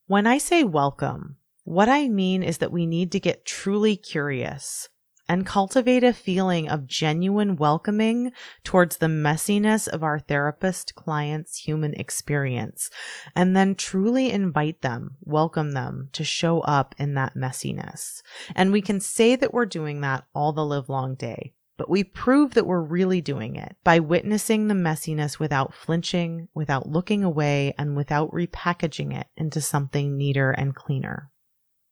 When 0.08 0.26
I 0.26 0.40
say 0.40 0.64
welcome, 0.64 1.38
what 1.64 1.88
I 1.88 2.08
mean 2.08 2.42
is 2.42 2.58
that 2.58 2.72
we 2.72 2.88
need 2.88 3.12
to 3.12 3.20
get 3.20 3.46
truly 3.46 3.96
curious 3.96 4.90
and 5.30 5.46
cultivate 5.46 6.04
a 6.04 6.12
feeling 6.12 6.68
of 6.68 6.88
genuine 6.88 7.56
welcoming 7.56 8.32
towards 8.64 8.98
the 8.98 9.06
messiness 9.06 9.88
of 9.88 10.04
our 10.04 10.20
therapist 10.20 10.96
client's 10.96 11.56
human 11.56 11.94
experience, 11.94 12.90
and 13.36 13.56
then 13.56 13.76
truly 13.76 14.32
invite 14.32 14.82
them, 14.82 15.12
welcome 15.22 15.72
them 15.72 16.10
to 16.12 16.24
show 16.24 16.62
up 16.62 16.96
in 16.98 17.14
that 17.14 17.36
messiness. 17.36 18.24
And 18.56 18.72
we 18.72 18.82
can 18.82 19.00
say 19.00 19.36
that 19.36 19.54
we're 19.54 19.68
doing 19.68 20.02
that 20.02 20.26
all 20.34 20.52
the 20.52 20.66
live 20.66 20.90
long 20.90 21.14
day. 21.14 21.54
But 21.78 21.90
we 21.90 22.04
prove 22.04 22.56
that 22.56 22.68
we're 22.68 22.82
really 22.82 23.22
doing 23.22 23.56
it 23.56 23.78
by 23.86 24.00
witnessing 24.00 24.68
the 24.68 24.74
messiness 24.74 25.40
without 25.40 25.74
flinching, 25.74 26.50
without 26.54 26.90
looking 26.90 27.24
away, 27.24 27.74
and 27.78 27.96
without 27.96 28.32
repackaging 28.32 29.18
it 29.18 29.28
into 29.38 29.62
something 29.62 30.18
neater 30.18 30.52
and 30.52 30.76
cleaner. 30.76 31.32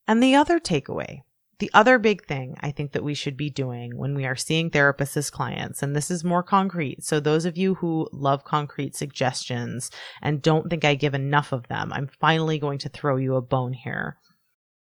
And 0.05 0.21
the 0.21 0.35
other 0.35 0.59
takeaway 0.59 1.21
the 1.59 1.71
other 1.73 1.97
big 1.97 2.25
thing 2.25 2.55
I 2.59 2.71
think 2.71 2.91
that 2.91 3.03
we 3.03 3.13
should 3.13 3.35
be 3.35 3.49
doing 3.49 3.97
when 3.97 4.13
we 4.13 4.25
are 4.25 4.35
seeing 4.35 4.69
therapists 4.69 5.17
as 5.17 5.29
clients, 5.31 5.81
and 5.81 5.95
this 5.95 6.11
is 6.11 6.23
more 6.23 6.43
concrete. 6.43 7.03
So, 7.03 7.19
those 7.19 7.45
of 7.45 7.57
you 7.57 7.75
who 7.75 8.07
love 8.11 8.43
concrete 8.43 8.95
suggestions 8.95 9.89
and 10.21 10.41
don't 10.41 10.69
think 10.69 10.85
I 10.85 10.95
give 10.95 11.15
enough 11.15 11.51
of 11.51 11.67
them, 11.67 11.91
I'm 11.91 12.09
finally 12.19 12.59
going 12.59 12.77
to 12.79 12.89
throw 12.89 13.17
you 13.17 13.35
a 13.35 13.41
bone 13.41 13.73
here. 13.73 14.17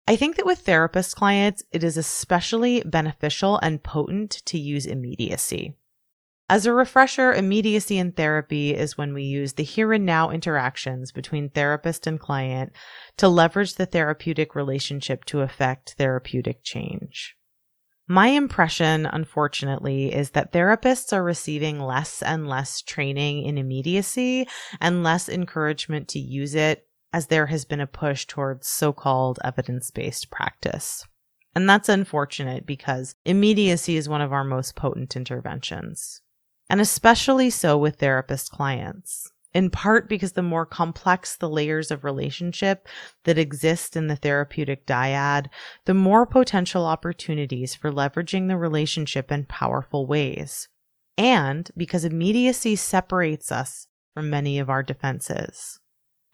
I 0.07 0.15
think 0.15 0.35
that 0.35 0.45
with 0.45 0.59
therapist 0.59 1.15
clients, 1.15 1.63
it 1.71 1.83
is 1.83 1.97
especially 1.97 2.83
beneficial 2.85 3.57
and 3.57 3.83
potent 3.83 4.31
to 4.45 4.59
use 4.59 4.85
immediacy. 4.85 5.75
As 6.51 6.65
a 6.65 6.73
refresher, 6.73 7.31
immediacy 7.31 7.97
in 7.97 8.11
therapy 8.11 8.75
is 8.75 8.97
when 8.97 9.13
we 9.13 9.23
use 9.23 9.53
the 9.53 9.63
here 9.63 9.93
and 9.93 10.05
now 10.05 10.31
interactions 10.31 11.13
between 11.13 11.47
therapist 11.47 12.07
and 12.07 12.19
client 12.19 12.73
to 13.15 13.29
leverage 13.29 13.75
the 13.75 13.85
therapeutic 13.85 14.53
relationship 14.53 15.23
to 15.27 15.39
affect 15.39 15.95
therapeutic 15.97 16.61
change. 16.61 17.37
My 18.05 18.27
impression, 18.27 19.05
unfortunately, 19.05 20.13
is 20.13 20.31
that 20.31 20.51
therapists 20.51 21.13
are 21.13 21.23
receiving 21.23 21.79
less 21.79 22.21
and 22.21 22.49
less 22.49 22.81
training 22.81 23.43
in 23.43 23.57
immediacy 23.57 24.45
and 24.81 25.03
less 25.03 25.29
encouragement 25.29 26.09
to 26.09 26.19
use 26.19 26.53
it 26.53 26.85
as 27.13 27.27
there 27.27 27.45
has 27.45 27.63
been 27.63 27.79
a 27.79 27.87
push 27.87 28.25
towards 28.25 28.67
so 28.67 28.91
called 28.91 29.39
evidence 29.41 29.89
based 29.89 30.29
practice. 30.29 31.07
And 31.55 31.69
that's 31.69 31.87
unfortunate 31.87 32.65
because 32.65 33.15
immediacy 33.23 33.95
is 33.95 34.09
one 34.09 34.19
of 34.19 34.33
our 34.33 34.43
most 34.43 34.75
potent 34.75 35.15
interventions 35.15 36.20
and 36.71 36.79
especially 36.79 37.49
so 37.49 37.77
with 37.77 37.97
therapist 37.97 38.49
clients. 38.49 39.29
In 39.53 39.69
part 39.69 40.07
because 40.07 40.31
the 40.31 40.41
more 40.41 40.65
complex 40.65 41.35
the 41.35 41.49
layers 41.49 41.91
of 41.91 42.05
relationship 42.05 42.87
that 43.25 43.37
exist 43.37 43.97
in 43.97 44.07
the 44.07 44.15
therapeutic 44.15 44.87
dyad, 44.87 45.47
the 45.83 45.93
more 45.93 46.25
potential 46.25 46.85
opportunities 46.85 47.75
for 47.75 47.91
leveraging 47.91 48.47
the 48.47 48.55
relationship 48.55 49.33
in 49.33 49.43
powerful 49.47 50.07
ways. 50.07 50.69
And 51.17 51.69
because 51.75 52.05
immediacy 52.05 52.77
separates 52.77 53.51
us 53.51 53.87
from 54.13 54.29
many 54.29 54.57
of 54.57 54.69
our 54.69 54.81
defenses. 54.81 55.77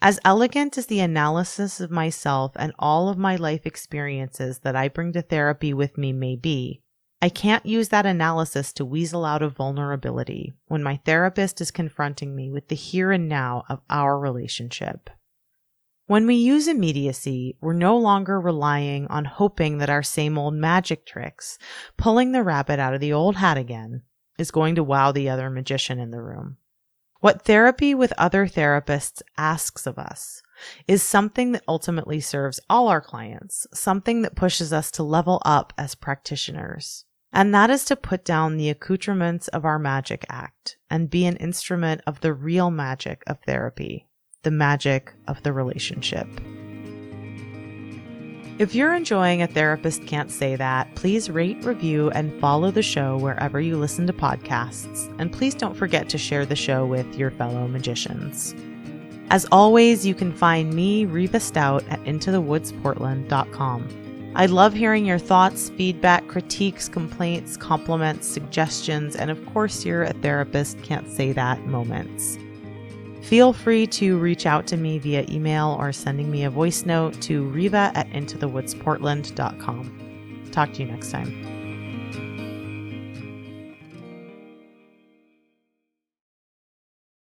As 0.03 0.19
elegant 0.23 0.77
as 0.77 0.85
the 0.85 0.99
analysis 0.99 1.79
of 1.79 1.89
myself 1.89 2.51
and 2.57 2.73
all 2.77 3.09
of 3.09 3.17
my 3.17 3.37
life 3.37 3.65
experiences 3.65 4.59
that 4.59 4.75
I 4.75 4.87
bring 4.87 5.13
to 5.13 5.23
therapy 5.23 5.73
with 5.73 5.97
me 5.97 6.13
may 6.13 6.35
be, 6.35 6.83
I 7.19 7.29
can't 7.29 7.65
use 7.65 7.89
that 7.89 8.05
analysis 8.05 8.71
to 8.73 8.85
weasel 8.85 9.25
out 9.25 9.41
of 9.41 9.55
vulnerability 9.55 10.53
when 10.67 10.83
my 10.83 10.99
therapist 11.03 11.59
is 11.59 11.71
confronting 11.71 12.35
me 12.35 12.51
with 12.51 12.67
the 12.67 12.75
here 12.75 13.11
and 13.11 13.27
now 13.27 13.63
of 13.67 13.81
our 13.89 14.19
relationship. 14.19 15.09
When 16.05 16.27
we 16.27 16.35
use 16.35 16.67
immediacy, 16.67 17.57
we're 17.59 17.73
no 17.73 17.97
longer 17.97 18.39
relying 18.39 19.07
on 19.07 19.25
hoping 19.25 19.79
that 19.79 19.89
our 19.89 20.03
same 20.03 20.37
old 20.37 20.53
magic 20.53 21.07
tricks, 21.07 21.57
pulling 21.97 22.33
the 22.33 22.43
rabbit 22.43 22.79
out 22.79 22.93
of 22.93 23.01
the 23.01 23.13
old 23.13 23.37
hat 23.37 23.57
again, 23.57 24.03
is 24.37 24.51
going 24.51 24.75
to 24.75 24.83
wow 24.83 25.11
the 25.11 25.27
other 25.27 25.49
magician 25.49 25.99
in 25.99 26.11
the 26.11 26.21
room. 26.21 26.57
What 27.19 27.41
therapy 27.41 27.95
with 27.95 28.13
other 28.15 28.45
therapists 28.45 29.23
asks 29.37 29.87
of 29.87 29.97
us 29.97 30.43
is 30.87 31.01
something 31.01 31.51
that 31.53 31.63
ultimately 31.67 32.19
serves 32.19 32.59
all 32.69 32.89
our 32.89 33.01
clients, 33.01 33.65
something 33.73 34.21
that 34.21 34.35
pushes 34.35 34.71
us 34.71 34.91
to 34.91 35.03
level 35.03 35.41
up 35.43 35.73
as 35.79 35.95
practitioners. 35.95 37.05
And 37.37 37.53
that 37.53 37.69
is 37.69 37.85
to 37.85 37.95
put 37.95 38.25
down 38.25 38.57
the 38.57 38.71
accoutrements 38.71 39.47
of 39.49 39.63
our 39.63 39.77
magic 39.77 40.25
act 40.27 40.77
and 40.89 41.07
be 41.07 41.27
an 41.27 41.35
instrument 41.35 42.01
of 42.07 42.19
the 42.21 42.33
real 42.33 42.71
magic 42.71 43.21
of 43.27 43.37
therapy, 43.45 44.07
the 44.41 44.49
magic 44.49 45.13
of 45.27 45.43
the 45.43 45.53
relationship. 45.53 46.27
If 48.57 48.73
you're 48.73 48.95
enjoying 48.95 49.43
A 49.43 49.47
Therapist 49.47 50.07
Can't 50.07 50.31
Say 50.31 50.55
That, 50.55 50.95
please 50.95 51.29
rate, 51.29 51.63
review, 51.63 52.09
and 52.09 52.41
follow 52.41 52.71
the 52.71 52.81
show 52.81 53.17
wherever 53.17 53.61
you 53.61 53.77
listen 53.77 54.07
to 54.07 54.13
podcasts. 54.13 55.15
And 55.19 55.31
please 55.31 55.53
don't 55.53 55.77
forget 55.77 56.09
to 56.09 56.17
share 56.17 56.43
the 56.43 56.55
show 56.55 56.87
with 56.87 57.13
your 57.13 57.29
fellow 57.29 57.67
magicians. 57.67 58.55
As 59.29 59.45
always, 59.51 60.07
you 60.07 60.15
can 60.15 60.33
find 60.33 60.73
me, 60.73 61.05
Reva 61.05 61.39
Stout, 61.39 61.83
at 61.89 62.03
intothewoodsportland.com. 62.05 64.06
I 64.37 64.45
love 64.45 64.73
hearing 64.73 65.05
your 65.07 65.17
thoughts, 65.17 65.69
feedback, 65.69 66.27
critiques, 66.27 66.87
complaints, 66.87 67.57
compliments, 67.57 68.27
suggestions, 68.27 69.15
and 69.15 69.31
of 69.31 69.43
course, 69.47 69.83
you're 69.83 70.03
a 70.03 70.13
therapist, 70.13 70.79
can't 70.83 71.11
say 71.11 71.31
that 71.31 71.65
moments. 71.65 72.37
Feel 73.23 73.51
free 73.51 73.87
to 73.87 74.19
reach 74.19 74.45
out 74.45 74.67
to 74.67 74.77
me 74.77 74.99
via 74.99 75.25
email 75.27 75.75
or 75.79 75.91
sending 75.91 76.29
me 76.29 76.43
a 76.43 76.51
voice 76.51 76.85
note 76.85 77.19
to 77.23 77.49
reva 77.49 77.91
at 77.95 78.07
intothewoodsportland.com. 78.11 80.49
Talk 80.51 80.73
to 80.73 80.83
you 80.83 80.91
next 80.91 81.09
time. 81.09 81.56